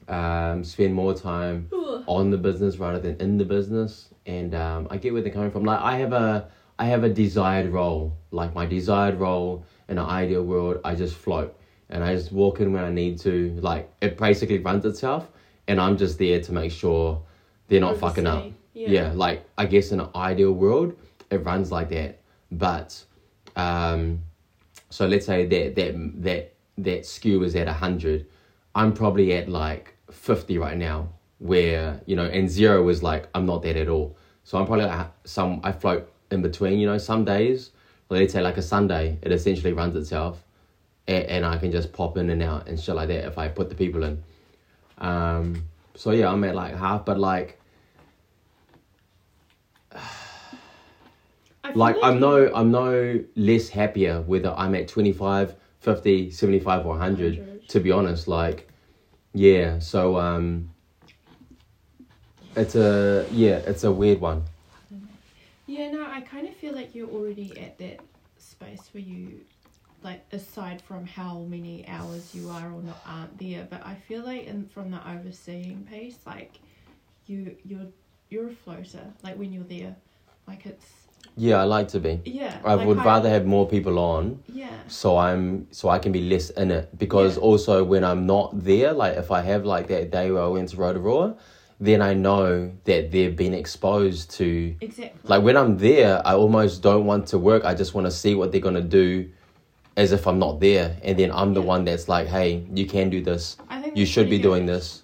[0.07, 1.69] um, spend more time
[2.05, 4.10] on the business rather than in the business.
[4.25, 5.63] And um, I get where they're coming from.
[5.63, 6.49] Like I have a
[6.82, 8.17] I have a desired role.
[8.32, 11.56] Like my desired role in an ideal world, I just float
[11.91, 13.56] and I just walk in when I need to.
[13.62, 15.28] Like it basically runs itself,
[15.67, 17.22] and I'm just there to make sure
[17.67, 18.46] they're not fucking up.
[18.46, 18.56] Oversee.
[18.74, 19.12] Yeah.
[19.13, 20.98] like I guess in an ideal world,
[21.30, 22.20] it runs like that.
[22.52, 23.04] But
[23.56, 24.24] um,
[24.89, 28.26] so let's say that that that that skew is at hundred.
[28.74, 33.46] I'm probably at like fifty right now, where you know, and zero is like I'm
[33.46, 34.17] not that at all.
[34.46, 36.80] So I'm probably like some I float in between.
[36.80, 37.72] You know, some days,
[38.10, 40.44] let's say like a Sunday, it essentially runs itself,
[41.08, 43.48] and, and I can just pop in and out and shit like that if I
[43.48, 44.24] put the people in.
[44.98, 45.63] Um,
[45.96, 47.60] so yeah, I'm at like half, but like
[51.76, 57.38] like I'm no I'm no less happier whether I'm at 25, 50, 75 or 100
[57.38, 57.70] 100.
[57.70, 58.67] to be honest like
[59.34, 60.70] yeah so um
[62.56, 64.44] it's a yeah it's a weird one
[66.12, 68.02] I kind of feel like you're already at that
[68.38, 69.41] space where you,
[70.04, 74.24] like, aside from how many hours you are or not aren't there, but I feel
[74.24, 76.60] like in from the overseeing piece, like,
[77.28, 77.88] you you're
[78.30, 79.06] you're a floater.
[79.24, 79.95] Like when you're there,
[80.47, 80.86] like it's
[81.38, 82.58] yeah I like to be yeah.
[82.63, 84.80] I like would rather have more people on Yeah.
[84.88, 87.43] so I'm so I can be less in it because Yeah.
[87.43, 90.69] also when I'm not there like if I have like that day where I went
[90.69, 91.38] to Rotorua
[91.82, 95.20] then I know that they've been exposed to Exactly.
[95.24, 97.65] like when I'm there, I almost don't want to work.
[97.65, 99.30] I just want to see what they're gonna do,
[99.98, 101.67] as if I'm not there, and then I'm the Yeah.
[101.74, 103.58] one that's like, "Hey, you can do this.
[103.70, 104.76] I think You should be doing good.
[104.76, 105.02] this,"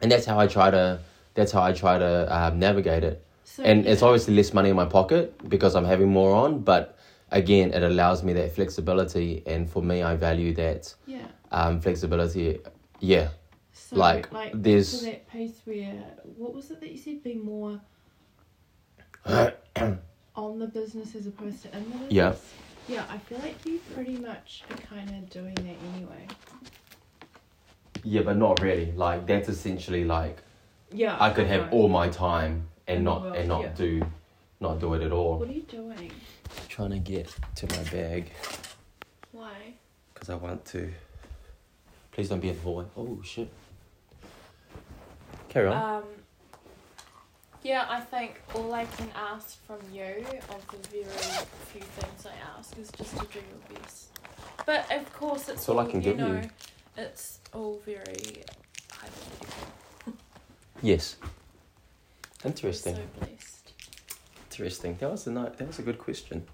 [0.00, 0.98] and that's how I try to.
[1.34, 3.22] That's how I try to um, navigate it.
[3.44, 6.96] So, And it's obviously less money in my pocket because I'm having more on, but
[7.30, 11.18] again, it allows me that flexibility, and for me, I value that yeah.
[11.50, 12.58] um, flexibility.
[13.00, 13.28] Yeah,
[13.72, 15.94] So, like, like there's- to that piece where
[16.36, 17.22] what was it that you said?
[17.22, 17.80] Be more
[19.26, 22.12] on the business as opposed to in the business.
[22.12, 22.34] Yeah.
[22.88, 26.26] Yeah, I feel like you pretty much are kind of doing that anyway.
[28.02, 28.92] yeah, but not really.
[28.92, 30.38] Like that's essentially like
[30.90, 31.16] Yeah.
[31.20, 31.78] I could have know.
[31.78, 33.72] all my time and In not world, and not yeah.
[33.74, 34.02] do
[34.60, 35.38] not do it at all.
[35.38, 36.10] What are you doing?
[36.68, 38.32] Trying to get to my bag
[39.30, 39.74] Why?
[40.12, 40.92] because I want to.
[42.10, 42.84] Please don't be in the hallway.
[42.96, 43.48] Oh shit.
[45.52, 45.96] Carry on.
[45.96, 46.02] Um.
[47.62, 50.02] Yeah, I think all I can ask from you
[50.50, 51.04] of the very
[51.70, 54.08] few things I ask is just to do your best.
[54.66, 56.40] But of course, it's That's all I can you give you.
[56.96, 58.42] it's all very
[58.90, 60.14] hypothetical.
[60.82, 61.16] yes.
[62.44, 62.96] Interesting.
[62.96, 63.72] So blessed.
[64.50, 64.96] Interesting.
[64.98, 66.44] That was a nice, that was a good question.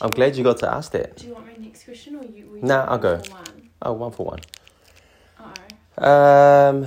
[0.00, 1.16] I'm glad you got to ask that.
[1.18, 2.48] Do you want my next question or you?
[2.52, 3.16] we Nah, I'll go.
[3.16, 3.70] One?
[3.82, 4.40] Oh, one for one.
[5.38, 6.04] Oh.
[6.04, 6.86] Um,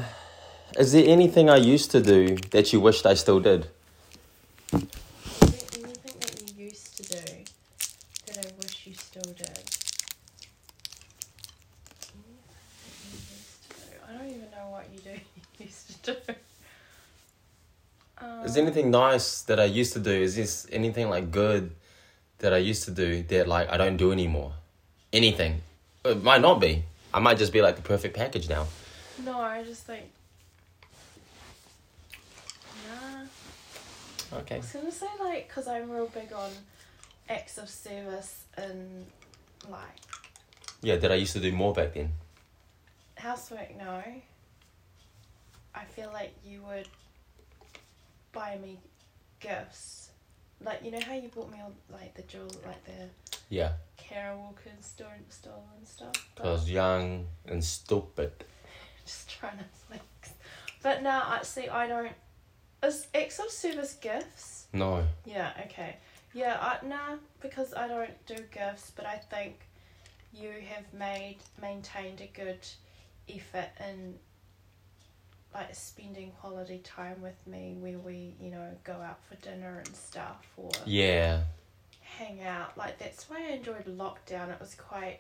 [0.80, 3.68] is there anything I used to do that you wished I still did?
[4.74, 4.82] Is
[5.72, 7.44] there anything that you used to do
[8.26, 9.60] that I wish you still did?
[14.08, 15.20] I don't even know what you do
[15.64, 16.34] used to do.
[18.44, 20.12] Is there anything nice that I used to do?
[20.12, 21.72] Is this anything like good
[22.40, 24.54] that I used to do that like I don't do anymore?
[25.14, 25.62] Anything?
[26.06, 26.84] It might not be.
[27.14, 28.68] I might just be like the perfect package now.
[29.24, 30.06] No, I just think.
[32.88, 33.26] Nah.
[34.32, 34.58] I Okay.
[34.58, 36.52] was gonna say like, cause I'm real big on
[37.30, 39.06] acts of service and
[39.70, 39.82] like
[40.82, 42.14] Yeah, that I used to do more back then.
[43.18, 43.76] housework.
[43.78, 44.04] No.
[45.76, 46.88] I feel like you would
[48.32, 48.80] buy me
[49.40, 50.10] gifts,
[50.62, 53.10] like you know how you bought me all like the jewel, like the
[53.50, 56.12] Yeah, Karen Walker's store store and stuff.
[56.36, 58.32] because I was young and stupid.
[59.06, 60.04] just trying to flex.
[60.84, 62.12] But now I see I don't.
[62.84, 64.68] Is acts of service gifts?
[64.74, 65.04] No.
[65.26, 65.98] Yeah, okay.
[66.34, 69.60] Yeah, I, nah, because I don't do gifts, but I think
[70.34, 72.60] you have made maintained a good
[73.28, 74.16] effort in
[75.54, 79.96] like spending quality time with me where we, you know, go out for dinner and
[79.96, 81.42] stuff or Yeah.
[82.02, 82.78] hang out.
[82.78, 84.52] Like that's why I enjoyed lockdown.
[84.54, 85.20] It was quite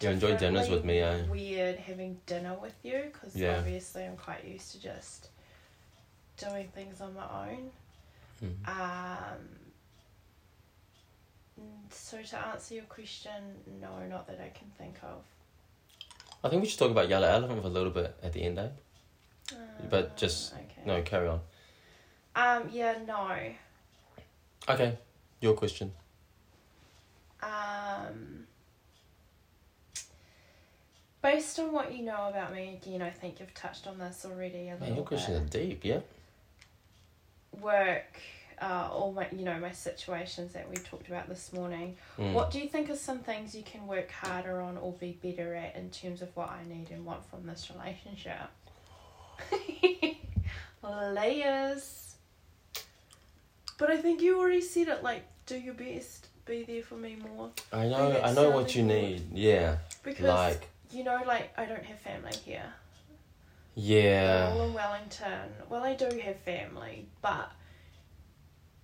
[0.00, 1.26] You enjoyed dinners with me, eh?
[1.26, 3.58] Weird having dinner with you because Yeah.
[3.58, 5.28] obviously I'm quite used to just
[6.36, 7.70] doing things on my own.
[8.42, 8.68] Mhm.
[8.68, 9.48] Um,
[11.90, 15.22] so to answer your question, no, not that I can think of.
[16.42, 18.58] I think we should talk about Yellow Elephant for a little bit at the end,
[18.58, 18.68] eh?
[19.88, 20.82] But just- Uh, okay.
[20.84, 21.40] No, carry on.
[22.36, 22.68] Um.
[22.70, 22.98] Yeah.
[23.06, 23.54] No.
[24.68, 24.98] Okay,
[25.40, 25.94] your question.
[27.42, 28.46] Um.
[31.22, 34.68] based on what you know about me, again, I think you've touched on this already
[34.68, 36.00] a Man, your questions are deep, yeah?
[37.60, 38.20] Work,
[38.60, 41.96] uh, all my, you know, my situations that we talked about this morning.
[42.18, 42.32] Mm.
[42.32, 45.54] What do you think are some things you can work harder on or be better
[45.54, 48.48] at in terms of what I need and want from this relationship?
[50.82, 52.14] Layers.
[53.78, 55.02] But I think you already said it.
[55.02, 56.28] Like, do your best.
[56.46, 57.50] Be there for me more.
[57.72, 59.32] I know, I know what you sounding need.
[59.32, 62.72] Yeah, Because like, you know, like I don't have family here.
[63.76, 65.50] They're yeah, all in Wellington.
[65.68, 67.50] Well, I do have family, but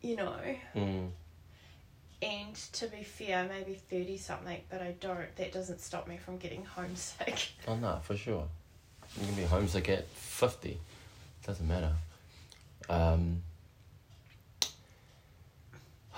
[0.02, 0.34] you know,
[0.74, 1.10] mm,
[2.22, 5.34] and to be fair, maybe thirty something, but I don't.
[5.36, 7.52] That doesn't stop me from getting homesick.
[7.68, 8.46] oh no, for sure.
[9.20, 10.78] You can be homesick at fifty.
[11.46, 11.92] Doesn't matter.
[12.88, 13.42] Um.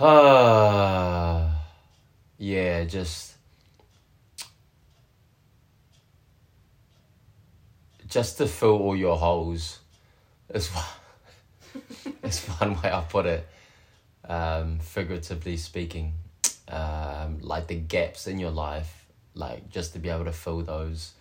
[0.01, 1.63] Ah,
[2.39, 3.32] yeah, just
[8.13, 9.79] just to fill all your holes
[10.53, 13.49] is one, is one way I put it.
[14.29, 16.13] Um, figuratively speaking,
[16.69, 21.15] um, like the gaps in your life, like just to be able to fill those.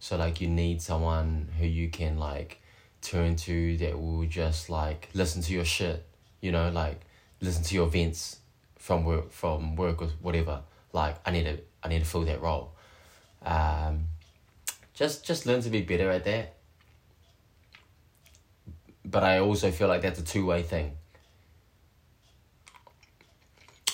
[0.00, 2.60] So like you need someone who you can like
[3.00, 6.04] turn to that will just like listen to your shit,
[6.42, 7.00] you know, like
[7.40, 8.36] listen to your vents
[8.76, 10.60] from work from work or whatever.
[10.92, 12.72] Like I need to I need to fill that role.
[13.42, 14.08] Um,
[14.94, 16.54] just just learn to be better at that.
[19.04, 20.96] But I also feel like that's a two way thing.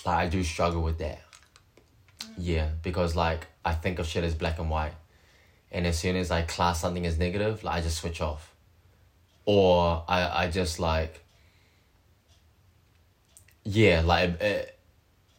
[0.06, 1.20] Like I do struggle with that.
[2.20, 2.28] Mm.
[2.38, 4.94] Yeah, because like I think of shit as black and white.
[5.72, 8.54] And as soon as I class something as negative, like I just switch off.
[9.46, 11.24] Or I, I just like
[13.64, 14.78] yeah, like it,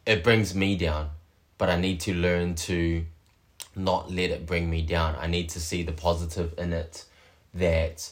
[0.05, 1.09] it brings me down,
[1.57, 3.05] but I need to learn to
[3.75, 5.15] not let it bring me down.
[5.19, 7.05] I need to see the positive in it
[7.53, 8.11] that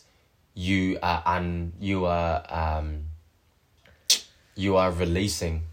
[0.53, 3.05] you are un, you are um
[4.55, 5.63] you are releasing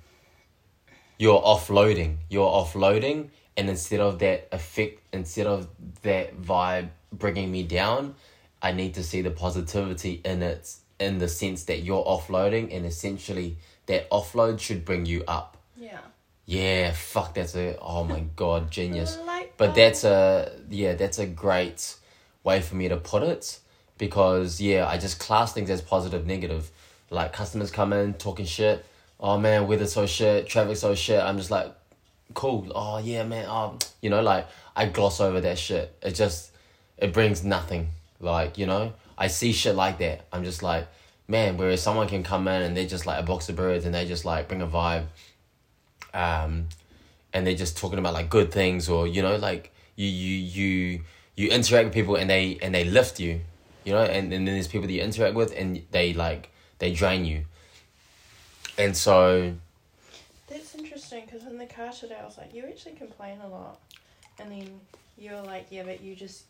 [1.18, 5.66] you're offloading you're offloading and instead of that effect instead of
[6.03, 8.14] that vibe bringing me down
[8.62, 12.87] i need to see the positivity in it in the sense that you're offloading and
[12.87, 13.57] essentially
[13.87, 15.99] that offload should bring you up yeah.
[16.47, 19.18] Yeah fuck that's a oh my god genius.
[19.57, 21.97] But that's a yeah that's a great
[22.44, 23.59] way for me to put it
[23.99, 26.70] because yeah i just class things as positive negative.
[27.11, 28.84] Like customers come in talking shit.
[29.18, 31.20] Oh man weather so shit traffic so shit.
[31.20, 31.74] I'm just like
[32.34, 32.70] cool.
[32.74, 35.97] Oh yeah man oh you know like i gloss over that shit.
[36.03, 36.53] It just
[36.97, 37.88] it brings nothing.
[38.20, 40.26] Like you know i see shit like that.
[40.32, 40.86] I'm just like
[41.28, 43.92] man whereas someone can come in and they're just like a box of birds and
[43.92, 45.07] they just like bring a vibe
[46.14, 46.68] um
[47.32, 51.00] and they're just talking about like good things or you know like you you you
[51.36, 53.40] you interact with people and they and they lift you
[53.84, 56.92] you know and, and then there's people that you interact with and they like they
[56.92, 57.44] drain you
[58.78, 59.54] and so
[60.48, 63.80] That's interesting because in the car today, I was like, you actually complain a lot.
[64.38, 64.80] And then
[65.18, 66.44] you were like, yeah, but you just.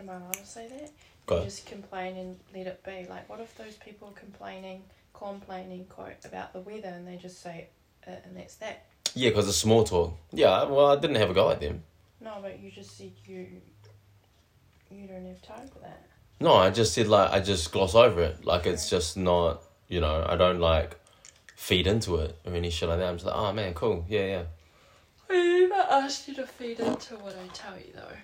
[0.00, 0.90] Am I allowed to say that?
[1.38, 3.06] You just complain and let it be.
[3.08, 4.82] Like, what if those people are complaining,
[5.12, 7.68] complaining, quote, about the weather and they just say
[8.06, 8.84] it and that's that?
[9.14, 11.82] yeah because it's small talk yeah well i didn't have a go at them
[12.20, 13.46] No, but you just said you.
[14.90, 16.06] You don't have time for that.
[16.40, 20.00] no i just said like i just gloss over it like it's just not you
[20.00, 20.96] know i don't like
[21.56, 24.26] feed into it or any shit like that i'm just like oh man cool yeah
[24.26, 24.42] yeah
[25.30, 28.16] I never asked you to feed into what I tell you though.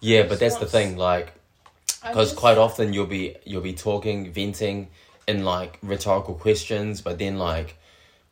[0.00, 1.34] yeah but that's the thing like
[2.06, 4.88] because quite often you'll be you'll be talking venting
[5.26, 7.76] in like rhetorical questions but then like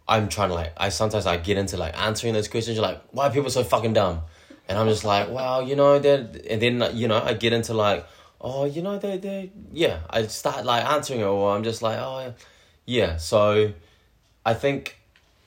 [0.08, 3.00] i'm trying to like i sometimes i get into like answering those questions you're like
[3.10, 4.22] why are people so fucking dumb?
[4.68, 7.74] And i'm just like well you know that and then you know i get into
[7.74, 8.06] like
[8.40, 10.00] oh you know they they yeah.
[10.08, 12.34] I start like answering it or i'm just like oh
[12.86, 13.16] yeah.
[13.16, 13.72] So
[14.44, 14.98] i think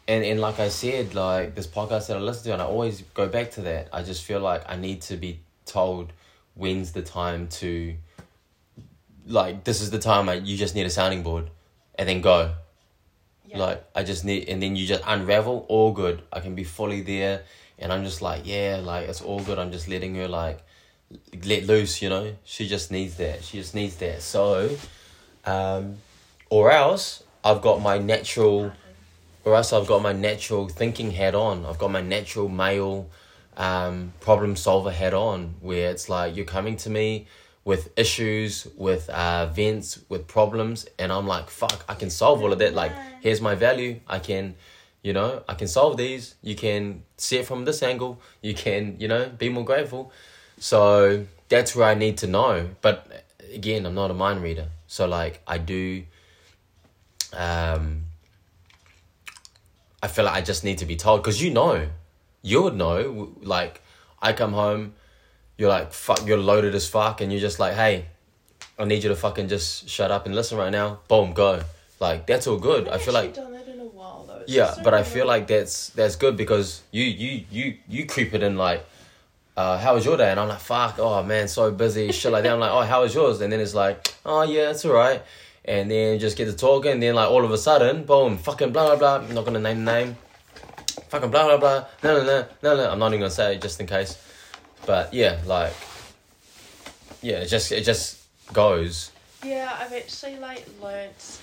[0.08, 3.04] and and like i said like this podcast that i listen to and i always
[3.14, 6.14] go back to that i just feel like i need to be told
[6.56, 7.96] when's the time to
[9.28, 11.50] like this is the time I, you just need a sounding board
[11.96, 12.56] and then go
[13.48, 13.58] Yeah.
[13.60, 16.22] like i just need and then you just unravel all good.
[16.34, 17.44] I can be fully there
[17.80, 19.58] and i'm just like yeah like it's all good.
[19.60, 20.60] I'm just letting her like
[21.46, 22.36] let loose you know?
[22.44, 23.44] She just needs that.
[23.44, 24.22] She just needs that.
[24.22, 24.76] So
[25.46, 25.98] um
[26.50, 28.72] or else i've got my natural
[29.48, 31.66] or else I've got my natural thinking hat on.
[31.66, 33.10] I've got my natural male
[33.56, 37.28] um, problem solver hat on, where it's like you're coming to me
[37.68, 42.54] with issues, with uh, events, with problems, and I'm like, fuck, I can solve all
[42.54, 42.74] of that.
[42.74, 44.00] Like, here's my value.
[44.08, 44.56] I can,
[45.04, 46.36] you know, I can solve these.
[46.42, 48.22] You can see it from this angle.
[48.42, 50.14] You can, you know, be more grateful.
[50.60, 52.70] So that's where I need to know.
[52.80, 54.70] But again, I'm not a mind reader.
[54.88, 56.04] So like I do
[57.34, 58.04] um
[60.02, 61.90] I feel like I just need to be told because you know,
[62.42, 63.34] you would know.
[63.42, 63.82] Like
[64.22, 64.94] I come home,
[65.58, 68.06] you're like fuck, you're loaded as fuck, and you're just like, hey,
[68.80, 71.00] I need you to fucking just shut up and listen right now.
[71.08, 71.62] Boom, go.
[72.00, 72.88] Like that's all good.
[72.88, 74.38] I haven't feel like done that in a while though.
[74.38, 78.06] It's yeah, so but I feel like that's that's good because you you you you
[78.06, 78.86] creep it in like,
[79.56, 80.30] uh, how was your day?
[80.30, 82.54] And I'm like, fuck, oh man, so busy, shit like that.
[82.54, 83.42] I'm like, oh, how was yours?
[83.42, 85.24] And then it's like, oh yeah, it's alright.
[85.66, 88.72] And then just get to talking, and then like all of a sudden, boom, fucking
[88.72, 89.28] blah blah blah.
[89.28, 90.18] I'm not gonna name the name.
[91.10, 91.86] Fucking blah blah blah.
[92.04, 92.92] No no no no no.
[92.92, 94.18] I'm not even gonna say it just in case.
[94.88, 95.74] But yeah, like,
[97.22, 99.12] yeah, it just it just goes.
[99.44, 101.42] Yeah, I've actually like learnt,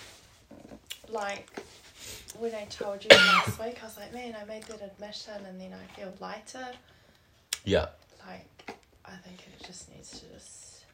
[1.10, 1.62] like,
[2.38, 5.60] when I told you last week, I was like, man, I made that admission, and
[5.60, 6.68] then I feel lighter.
[7.64, 7.88] Yeah.
[8.26, 10.86] Like, I think it just needs to just.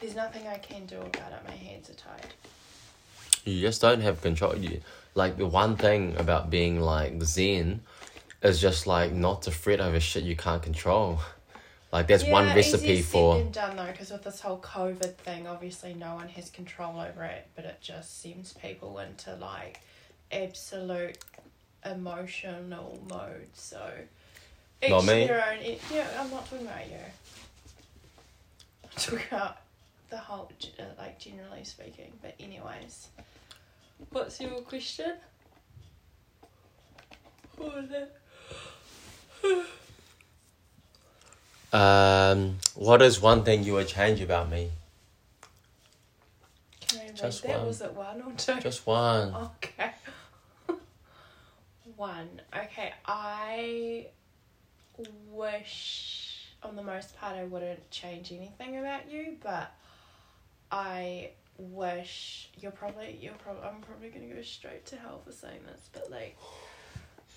[0.00, 1.40] There's nothing I can do about it.
[1.46, 2.32] My hands are tied.
[3.44, 4.56] You just don't have control.
[4.56, 4.82] You
[5.16, 7.80] like the one thing about being like Zen
[8.42, 11.20] is just like not to fret over shit you can't control.
[11.92, 14.60] Like that's one Yeah, recipe easier said for than done though, because with this whole
[14.60, 19.34] COVID thing, obviously no one has control over it, but it just sends people into
[19.34, 19.80] like
[20.30, 21.18] absolute
[21.84, 23.48] emotional mode.
[23.54, 23.90] So
[24.80, 25.26] each Not me.
[25.26, 25.58] their own.
[25.92, 26.96] Yeah, I'm not talking about you.
[28.84, 29.56] I'm talking about
[30.10, 32.12] the whole, uh, like generally speaking.
[32.22, 33.08] But anyways,
[34.10, 35.14] what's your question?
[37.56, 38.14] What was it?
[41.72, 42.58] Um.
[42.74, 44.70] What is one thing you would change about me?
[46.88, 47.58] Can I read Just that?
[47.58, 47.66] one.
[47.66, 48.60] Was it one or two?
[48.60, 49.34] Just one.
[49.34, 49.90] Okay.
[51.96, 52.40] One.
[52.56, 54.06] Okay, I
[55.30, 59.70] wish, on the most part, I wouldn't change anything about you, but
[60.72, 65.60] I wish you're probably you're probably I'm probably gonna go straight to hell for saying
[65.66, 66.38] this, but like,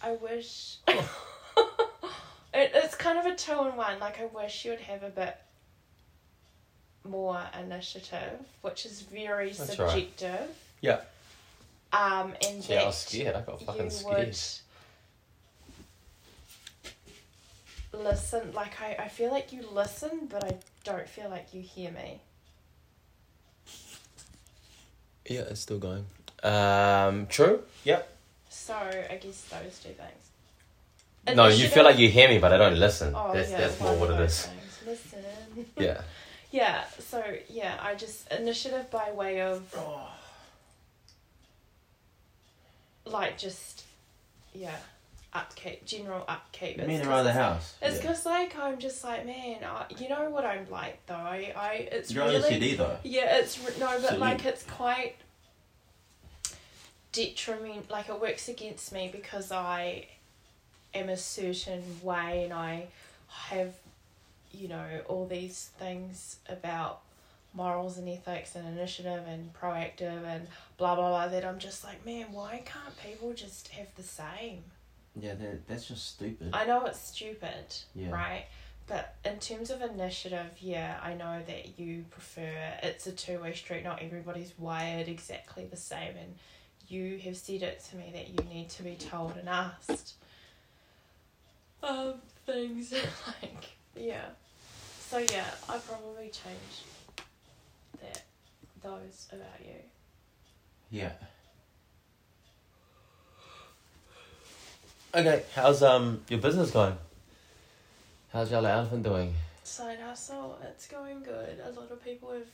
[0.01, 0.77] I wish.
[2.53, 3.99] it, it's kind of a two in one.
[3.99, 5.35] Like, I wish you would have a bit
[7.07, 9.89] more initiative, which is very That's right.
[9.89, 10.49] subjective.
[10.81, 11.01] Yeah.
[11.91, 13.35] Um, and Yeah, I was scared.
[13.35, 14.35] I got fucking scared.
[17.93, 18.51] listen.
[18.53, 22.19] Like I, I feel like you listen, but I don't feel like you hear me.
[25.29, 26.05] Yeah, it's still going.
[26.43, 27.27] Um.
[27.27, 27.63] True.
[27.85, 28.09] Yep.
[28.49, 30.29] So I guess those two things.
[31.35, 33.13] No, you feel like you hear me, but I don't listen.
[33.15, 34.45] Oh, that's yeah, that's more what of it those is.
[34.45, 34.79] things.
[34.85, 35.65] Listen.
[35.77, 36.01] Yeah.
[36.51, 36.83] yeah.
[36.99, 39.61] So yeah, I just initiative by way of
[43.05, 43.83] like just
[44.53, 44.75] yeah
[45.33, 46.77] upkeep, general upkeep.
[46.77, 47.75] It's 'cause it's- around the house.
[47.81, 51.15] It's because like I'm just like man, I, you know what I'm like though.
[51.15, 52.97] I, I it's You're really on OCD though.
[53.03, 53.37] yeah.
[53.37, 55.15] It's no, but So like you- it's quite
[57.11, 57.89] detriment.
[57.89, 60.07] Like it works against me because I
[60.93, 62.87] am a certain way and I
[63.29, 63.73] have,
[64.51, 67.01] you know, all these things about
[67.53, 72.05] morals and ethics and initiative and proactive and blah blah blah that I'm just like
[72.05, 74.63] man, why can't people just have the same?
[75.15, 76.49] Yeah, that, that's just stupid.
[76.53, 78.09] I know it's stupid, Yeah.
[78.11, 78.45] right?
[78.87, 83.53] But in terms of initiative, yeah, I know that you prefer it's a two way
[83.53, 83.83] street.
[83.83, 86.35] Not everybody's wired exactly the same, and
[86.87, 90.15] you have said it to me that you need to be told and asked.
[91.83, 92.13] Um,
[92.45, 92.91] things
[93.27, 93.65] like
[93.95, 94.25] yeah.
[95.09, 96.85] So yeah, I probably change
[98.01, 98.23] that
[98.81, 99.75] those about you.
[100.89, 101.11] Yeah.
[105.13, 106.95] Okay, how's um your business going?
[108.31, 109.35] How's Yellow Elephant doing?
[109.63, 111.61] Side hustle, it's going good.
[111.63, 112.47] A lot of people have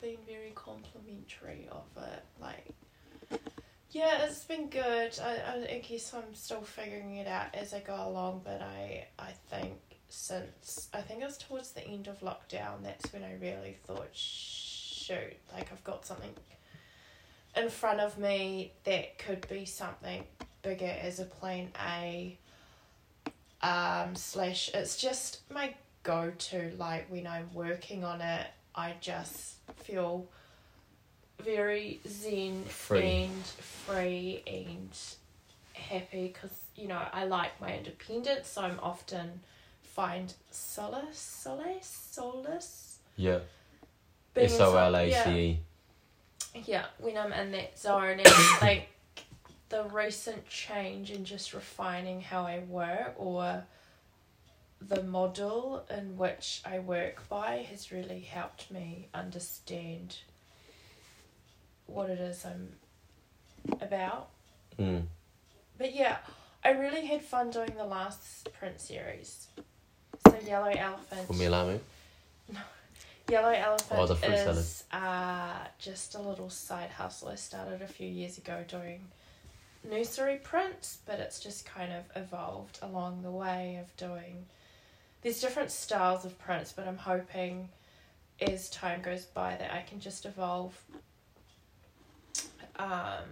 [0.00, 2.22] been very complimentary of it.
[2.40, 2.68] Like,
[3.96, 5.18] yeah, it's been good.
[5.22, 9.06] I, I, I guess I'm still figuring it out as I go along, but I,
[9.18, 9.78] I think
[10.10, 14.10] since, I think it was towards the end of lockdown, that's when I really thought,
[14.12, 16.28] shoot, like I've got something
[17.56, 20.24] in front of me that could be something
[20.60, 22.36] bigger as a plan A
[23.62, 25.72] um slash it's just my
[26.02, 30.28] go to like when I'm working on it I just feel
[31.42, 33.24] very zen Free.
[33.24, 34.90] and free and
[35.74, 39.40] happy because you know I like my independence so I'm often
[39.82, 43.40] find solace solace solace Yeah.
[44.36, 45.30] S O L A yeah.
[45.30, 45.60] E.
[46.66, 48.28] yeah, when I'm in that zone, and
[48.60, 48.88] like
[49.70, 53.64] the recent change in just refining how I work, or
[54.80, 60.18] the model in which I work by has really helped me understand
[61.86, 62.68] what it is I'm
[63.80, 64.28] about.
[64.78, 65.04] Mm.
[65.78, 66.18] But yeah,
[66.64, 69.48] I really had fun doing the last print series.
[70.26, 71.28] So Yellow Elephant.
[71.30, 71.78] Milamu.
[73.28, 74.56] Yellow Elephant Oh, the fruit salad.
[74.58, 79.00] is uh, just a little side hustle I started a few years ago doing
[79.88, 84.46] nursery prints, but it's just kind of evolved along the way of doing.
[85.22, 87.68] There's different styles of prints, but I'm hoping
[88.40, 90.80] as time goes by that I can just evolve
[92.78, 93.24] um,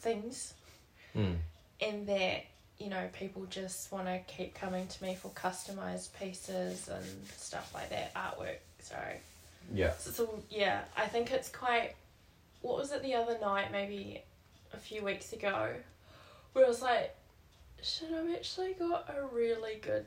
[0.00, 0.54] things
[1.14, 1.36] Mm.
[1.82, 2.44] and that
[2.78, 7.04] you know people just want to keep coming to me for customized pieces and
[7.36, 9.18] stuff like that artwork sorry
[9.74, 9.92] Yeah.
[9.98, 11.94] so, so yeah i think it's quite
[12.62, 14.22] what was it the other night maybe
[14.72, 15.74] a few weeks ago
[16.54, 17.14] where i was like
[17.82, 20.06] shit i've actually got a really good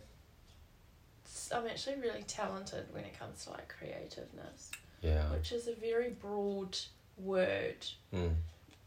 [1.54, 4.72] i'm actually really talented when it comes to like creativeness
[5.04, 5.32] Yeah.
[5.32, 6.76] which is a very broad
[7.18, 8.34] word Mm.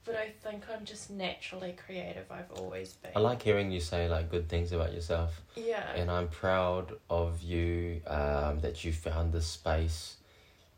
[0.05, 4.09] but i think i'm just naturally creative i've always been I like hearing you say
[4.09, 5.41] like good things about yourself.
[5.57, 10.17] yeah and I'm proud of you um, that you found this space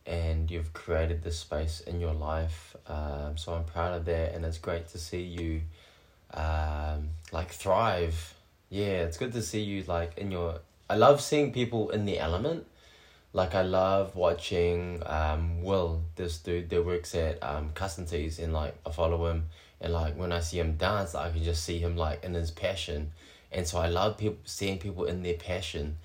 [0.06, 2.74] and you've created this space in your life.
[2.88, 5.60] Um, so I'm proud of that, and it's great to see you
[6.34, 8.34] um, like thrive.
[8.70, 10.60] Yeah, it's good to see you like in your.
[10.88, 12.66] I love seeing people in the element.
[13.32, 18.52] Like I love watching um, Will, this dude that works at um, Custom Tees, and
[18.52, 19.46] like I follow him,
[19.80, 22.50] and like when I see him dance, I can just see him like in his
[22.50, 23.12] passion
[23.52, 25.96] and so I love people seeing people in their passion.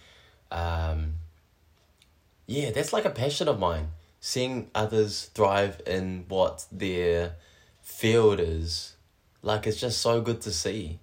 [0.52, 1.16] Um,
[2.48, 3.90] yeah, that's like a passion of mine.
[4.20, 7.36] Seeing others thrive in what their
[7.84, 8.96] field is,
[9.44, 11.00] like it's just so good to see.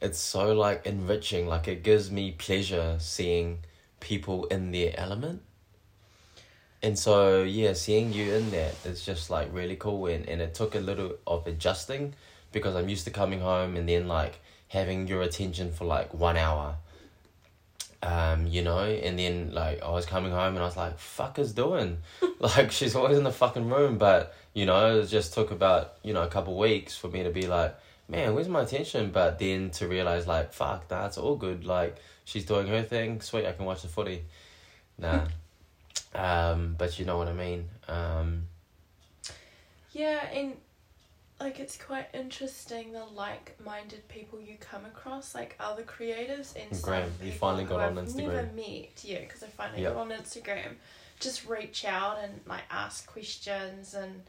[0.00, 1.46] It's so like enriching.
[1.46, 3.58] Like it gives me pleasure seeing
[4.00, 5.42] people in their element.
[6.82, 10.54] And so yeah, seeing you in that is just like really cool and, and it
[10.54, 12.14] took a little of adjusting
[12.52, 16.36] because I'm used to coming home and then like having your attention for like one
[16.36, 16.76] hour.
[18.00, 21.40] Um, you know, and then like I was coming home and I was like, fuck
[21.40, 21.98] is doing?
[22.38, 26.12] like she's always in the fucking room, but you know, it just took about, you
[26.12, 27.76] know, a couple weeks for me to be like,
[28.08, 29.10] man, where's my attention?
[29.10, 31.64] But then to realize like, fuck, that's all good.
[31.64, 31.96] Like
[32.28, 34.22] she's doing her thing, sweet, I can watch the footy.
[34.98, 35.26] Nah.
[36.14, 37.68] um, but you know what I mean.
[37.88, 38.42] Um,
[39.92, 40.54] Yeah, and
[41.40, 47.10] like it's quite interesting the like-minded people you come across, like other creatives and Graham,
[47.22, 48.16] you finally got on I've Instagram.
[48.16, 49.94] Never met, yeah, because I finally Yep.
[49.94, 50.74] got on Instagram.
[51.20, 54.22] Just reach out and like ask questions and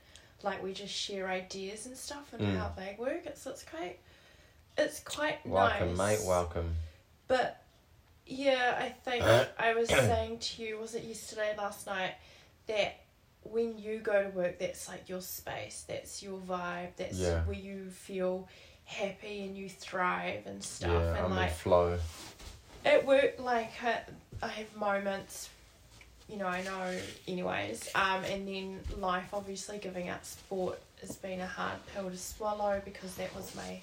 [0.43, 2.57] like we just share ideas and stuff and Mm.
[2.57, 3.25] how they work.
[3.25, 3.99] It's it's quite,
[4.77, 6.19] it's quite welcome, nice.
[6.21, 6.75] mate, welcome.
[7.27, 7.61] But
[8.29, 9.23] yeah, I think
[9.57, 12.13] I was saying to you, was it yesterday, last night,
[12.67, 12.99] that
[13.43, 17.43] when you go to work, that's like your space, that's your vibe, that's Yeah.
[17.45, 18.47] where you feel
[18.85, 20.91] happy and you thrive and stuff.
[20.91, 21.99] Yeah, and I'm like in flow.
[22.85, 24.01] at work, like I,
[24.43, 25.49] I have moments,
[26.27, 26.95] you know, I know,
[27.27, 27.89] anyways.
[27.95, 32.81] Um, and then life, obviously, giving up sport has been a hard pill to swallow
[32.85, 33.79] because that was my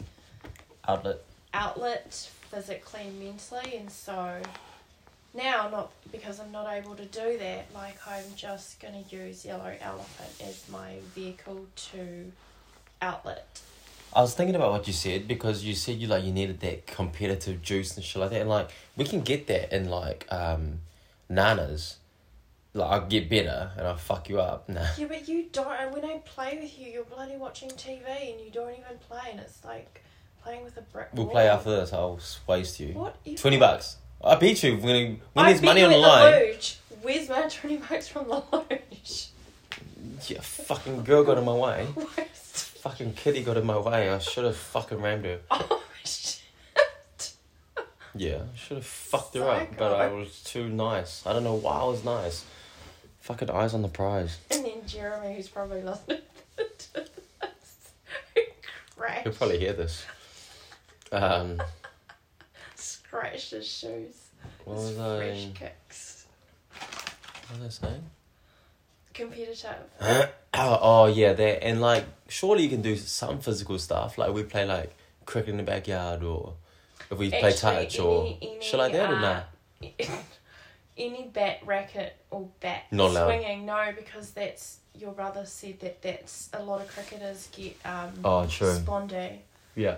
[0.88, 1.20] Outlet.
[1.56, 4.40] Outlet physically and mentally and so
[5.34, 9.44] now not because I'm not able to do that like I'm just going to use
[9.44, 12.32] yellow elephant as my vehicle to
[13.02, 13.60] outlet
[14.14, 16.86] I was thinking about what you said because you said you like you needed that
[16.86, 20.80] competitive juice and shit like that, and like we can get that in like um,
[21.30, 21.96] nanas.
[22.72, 24.68] Like I'll get better and I'll fuck you up.
[24.70, 24.86] Nah.
[24.96, 28.40] yeah but you don't and when I play with you you're bloody watching TV and
[28.40, 30.02] you don't even play and it's like
[30.46, 31.32] playing with a brick We'll wall.
[31.32, 31.92] play after this.
[31.92, 32.94] I'll waste you.
[32.94, 33.96] what You- Twenty bucks.
[34.24, 36.32] I beat you when when I there's beat money you on the at line.
[36.52, 36.78] luge.
[37.02, 39.28] where's my 20 bucks from the luge
[40.28, 41.84] Yeah, fucking girl got in my way.
[41.94, 44.08] Where's- Fucking kitty got in my way.
[44.10, 45.40] I should have fucking rammed her.
[45.50, 46.42] oh shit
[48.14, 50.18] Yeah, I should have fucked her up, but I Psycho.
[50.18, 51.26] was too nice.
[51.26, 52.44] I don't know why I was nice.
[53.20, 54.38] Fucking eyes on the prize.
[54.52, 56.20] And then Jeremy, who's probably listening
[56.56, 57.08] to this,
[58.96, 60.04] crashed, He'll probably hear this.
[61.12, 61.60] Um,
[62.74, 64.14] scratched his shoes.
[64.64, 65.50] what was fresh I?
[65.54, 66.26] kicks.
[67.48, 68.04] What was I saying?
[69.14, 69.76] Competitive.
[70.00, 74.42] oh, oh yeah, that and like surely you can do some physical stuff like we
[74.42, 74.94] play like
[75.24, 76.54] cricket in the backyard or
[77.10, 79.40] if we play touch or shit like that or nah.
[79.82, 80.04] uh,
[80.98, 83.26] Any bat racket or bat Not allowed.
[83.26, 88.12] swinging, no, because that's your brother said that that's a lot of cricketers get um
[88.24, 88.68] Oh, true.
[88.78, 89.38] spondy.
[89.74, 89.96] Yeah.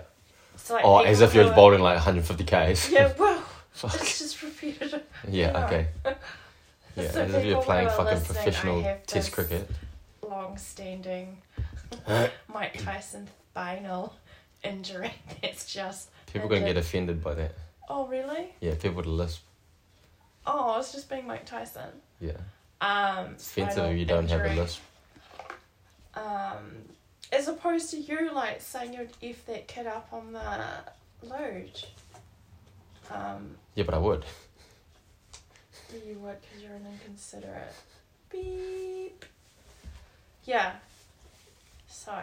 [0.63, 2.89] So like Oh, as if you're are- bowling like 150 k's.
[2.91, 3.95] Yeah, well, Fuck.
[3.95, 5.03] It's just repetitive.
[5.27, 5.65] Yeah, No.
[5.65, 5.87] okay.
[6.95, 9.69] Yeah, So as if you're playing fucking listening, I professional have test cricket.
[10.21, 11.37] Long-standing
[12.53, 14.13] Mike Tyson spinal
[14.63, 15.13] injury.
[15.41, 16.09] It's just.
[16.33, 17.53] People gonna get offended by that.
[17.87, 18.53] Oh really?
[18.59, 19.41] Yeah, people with a lisp.
[20.45, 21.89] Oh, it's just being Mike Tyson.
[22.19, 22.31] Yeah.
[22.81, 24.81] Um, It's offensive if you don't have a lisp.
[26.15, 26.83] Um,
[27.31, 31.71] as opposed to you like saying you'd if that kid up on the load.
[33.11, 34.25] Um, Yeah, but I would.
[35.93, 37.73] you would because you're an inconsiderate.
[38.31, 39.25] Beep.
[40.45, 40.73] Yeah.
[41.87, 42.13] So.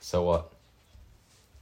[0.00, 0.52] So what?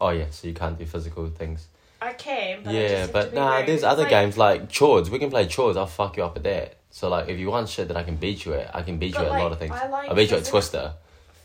[0.01, 1.69] Oh yeah, so you can't do physical things.
[2.01, 5.09] I can, but I just yeah, to but nah, there's other like- games like chores.
[5.11, 5.77] We can play chores.
[5.77, 6.77] I'll fuck you up at that.
[6.95, 9.15] So like, if you want shit that I can beat you at, I can beat
[9.15, 9.73] But, you at a lot like, of things.
[9.75, 10.93] I like will beat you at physic- Twister.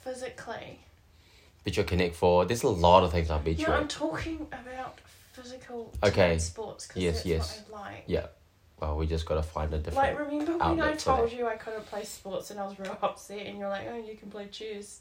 [0.03, 0.79] Physically.
[1.63, 2.45] Beat you at Connect Four.
[2.45, 3.89] There's a lot of things I'll beat you I'm at.
[3.89, 4.99] talking about
[5.33, 6.31] physical Okay.
[6.31, 7.63] team sports because Yes, that's yes.
[7.69, 8.03] what I like.
[8.07, 8.27] Yeah.
[8.79, 9.95] Well, we just gotta find a different.
[9.95, 12.77] Like, remember when I outlet for told you I couldn't play sports and I was
[12.77, 14.99] real upset and you're like, oh, you can play chess.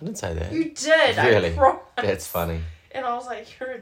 [0.00, 0.52] I didn't say that.
[0.52, 1.52] You did, Really?
[1.52, 1.82] I promise.
[1.96, 2.60] That's funny.
[2.92, 3.80] And I was like, you're a.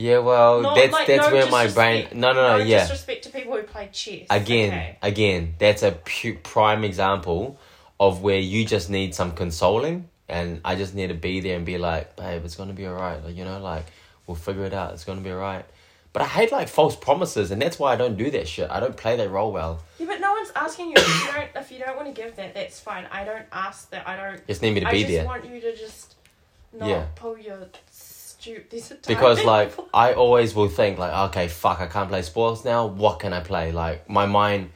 [0.00, 2.08] Yeah, well, Not, that's like, that's no where my brain.
[2.14, 2.58] No, no, no.
[2.58, 2.80] no yeah.
[2.80, 4.26] disrespect to people who play chess.
[4.30, 4.98] Again, okay?
[5.02, 7.58] again, that's a pu- prime example
[7.98, 11.66] of where you just need some consoling, and I just need to be there and
[11.66, 13.22] be like, babe, it's gonna be alright.
[13.22, 13.84] Like, you know, like
[14.26, 14.94] we'll figure it out.
[14.94, 15.66] It's gonna be alright.
[16.14, 18.70] But I hate like false promises, and that's why I don't do that shit.
[18.70, 19.82] I don't play that role well.
[19.98, 20.94] Yeah, but no one's asking you.
[20.96, 23.06] If you don't, if you don't want to give that, that's fine.
[23.12, 24.08] I don't ask that.
[24.08, 24.46] I don't.
[24.46, 25.20] Just need me to I be there.
[25.20, 26.14] I just want you to just
[26.72, 27.06] not Yeah.
[27.16, 27.68] pull your
[28.40, 28.70] stupid.
[28.70, 29.72] These are because like.
[29.92, 32.86] I always will think like, okay, fuck, I can't play sports now.
[32.86, 33.72] What can I play?
[33.72, 34.70] Like my mind,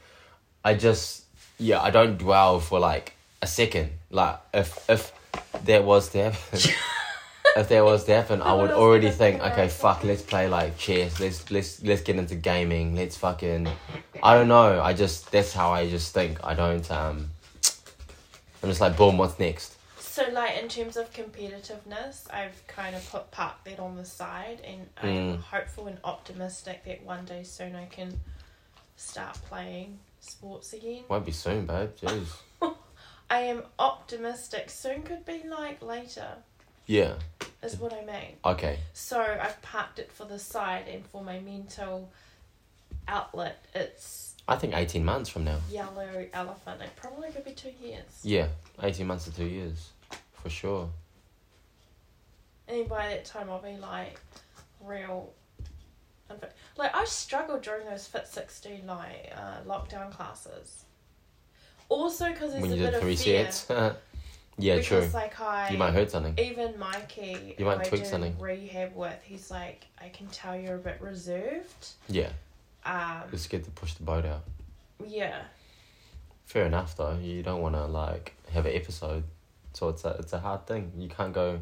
[0.63, 1.23] I just
[1.57, 3.91] yeah, I don't dwell for like a second.
[4.09, 5.11] Like if if
[5.63, 6.59] there was to happen.
[7.55, 10.77] if there was to happen, I would already think, think okay, fuck, let's play like
[10.77, 11.19] chess.
[11.19, 12.95] Let's let's let's get into gaming.
[12.95, 13.67] Let's fucking,
[14.21, 14.81] I don't know.
[14.81, 16.39] I just that's how I just think.
[16.43, 17.31] I don't um.
[18.63, 19.17] I'm just like, boom.
[19.17, 19.74] What's next?
[20.15, 24.61] So, like in terms of competitiveness, I've kind of put parked that on the side,
[24.63, 25.09] and I'm
[25.39, 25.41] Mm.
[25.41, 28.21] hopeful and optimistic that one day soon I can
[28.95, 31.03] start playing sports again.
[31.09, 31.89] Won't be soon, babe.
[31.97, 32.29] Jeez.
[33.29, 34.69] I am optimistic.
[34.69, 36.37] Soon could be like later,
[36.85, 37.15] Yeah.
[37.61, 38.37] is what I mean.
[38.45, 38.79] Okay.
[38.93, 42.09] So I've parked it for the side, and for my mental
[43.05, 45.59] outlet, it's I think eighteen months from now.
[45.69, 46.81] yellow elephant.
[46.81, 48.05] It probably could be two years.
[48.23, 48.47] Yeah,
[48.81, 49.89] eighteen months to two years,
[50.45, 50.89] for sure.
[52.67, 54.19] And by that time, I'll be like
[54.79, 55.31] real.
[56.29, 56.53] unfit.
[56.77, 60.83] Like I struggled during those Fit Sixteen like uh, lockdown classes.
[61.89, 63.51] Also, because there's when a you bit did of three fear.
[63.51, 63.65] sets.
[64.59, 65.19] yeah, because, true.
[65.19, 66.37] like I, You might hurt something.
[66.37, 68.37] even Mikey, You might tweak something.
[68.39, 71.89] rehab with, he's like, I can tell you're a bit reserved.
[72.07, 72.29] Yeah,
[72.85, 74.43] Um, you're scared to push the boat out.
[75.07, 75.41] yeah,
[76.45, 77.17] Fair enough though.
[77.21, 79.23] You don't want to like have an episode,
[79.75, 80.91] so it's a it's a hard thing.
[80.97, 81.59] You can't go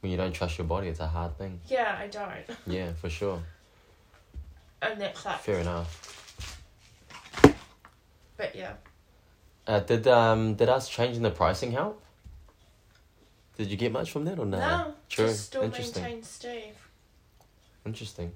[0.00, 0.88] when you don't trust your body.
[0.88, 1.60] It's a hard thing.
[1.68, 2.30] yeah, I don't,
[2.66, 3.42] Yeah, for sure.
[4.80, 5.44] and that sucks.
[5.44, 5.90] Fair enough.
[8.36, 8.74] But yeah,
[9.66, 12.00] Uh, did um did us changing the pricing help?
[13.56, 14.58] Did you get much from that or no?
[14.58, 15.26] no, True.
[15.26, 16.02] just still Interesting.
[16.04, 16.74] maintain Steve.
[17.84, 18.32] Interesting.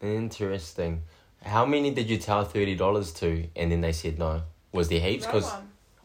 [0.00, 1.02] Interesting.
[1.42, 4.42] How many did you tell thirty dollars to, and then they said no?
[4.72, 5.26] Was there heaps?
[5.26, 5.52] Because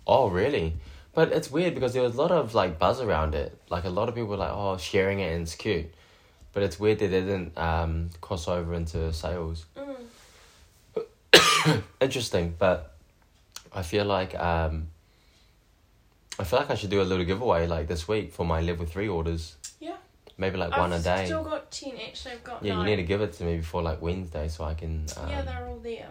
[0.05, 0.73] oh, really?
[1.13, 3.57] But it's weird because there was a lot of like buzz around it.
[3.69, 5.93] Like a lot of people were like, oh, sharing it and it's cute.
[6.53, 9.65] But it's weird that they didn't um, cross over into sales.
[9.77, 9.97] Mm.
[12.01, 12.93] Interesting, but
[13.73, 14.87] I feel like um,
[16.39, 18.85] I feel like I should do a little giveaway like this week for my level
[18.85, 19.55] three orders.
[19.79, 19.95] Yeah.
[20.37, 21.25] Maybe like one a I've day.
[21.25, 21.93] Still got ten.
[22.05, 22.87] Actually, I've got Yeah, nine.
[22.87, 25.41] you need to give it to me before like Wednesday so I can um, yeah,
[25.43, 26.09] they're all there.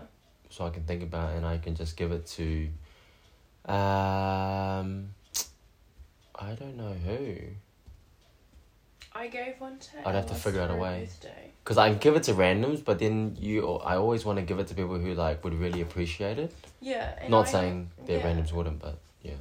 [0.51, 2.69] so I can think about it and I can just give it to
[3.71, 5.11] um
[6.35, 7.37] I don't know who
[9.13, 10.09] I gave one to.
[10.09, 11.09] I'd have to figure out a way.
[11.63, 14.67] because I give it to randoms but then you I always want to give it
[14.69, 17.07] to people who like would really appreciate it Yeah.
[17.29, 18.23] Not I- saying that yeah.
[18.23, 19.35] randoms wouldn't but yeah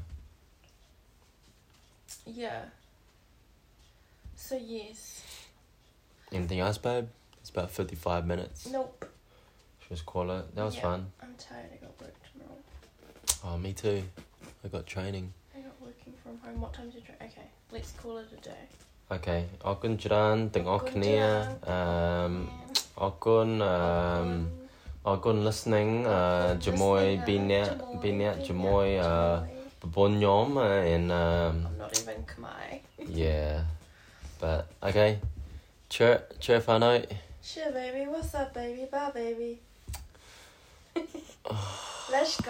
[2.25, 2.61] Yeah.
[4.35, 5.23] So yes.
[6.31, 7.07] anything else babe
[7.41, 9.05] it's about 55 minutes Nope.
[9.87, 10.81] just call it that was Yeah.
[10.81, 11.69] fun I'm tired.
[11.73, 12.13] I got work.
[13.44, 13.98] oh me too
[14.64, 15.26] I got training
[15.56, 16.58] I got working from home.
[16.64, 17.14] What time did you?
[17.28, 17.46] Okay.
[17.74, 18.64] Let's call it a day.
[19.16, 21.16] okay អរគុណច្រើនទាំងអស់គ្នា
[21.68, 21.78] អឺ
[23.02, 23.76] អរគុណអឺ
[25.08, 26.18] អរគុណ listening អឺ
[26.64, 27.68] ជាមួយពីរអ្នក
[28.02, 29.12] ពីរអ្នកជាមួយអឺ
[29.80, 30.46] ប្រពន្ធខ្ញុំ
[30.94, 32.64] and um I'm not even Khmer.
[33.22, 33.54] yeah
[34.40, 35.10] But okay,
[35.88, 36.92] cheer, cheer whanau.
[37.50, 38.02] Sure, baby.
[38.12, 38.84] What's up, baby?
[38.92, 39.52] Bye, baby.
[42.12, 42.42] Let's go.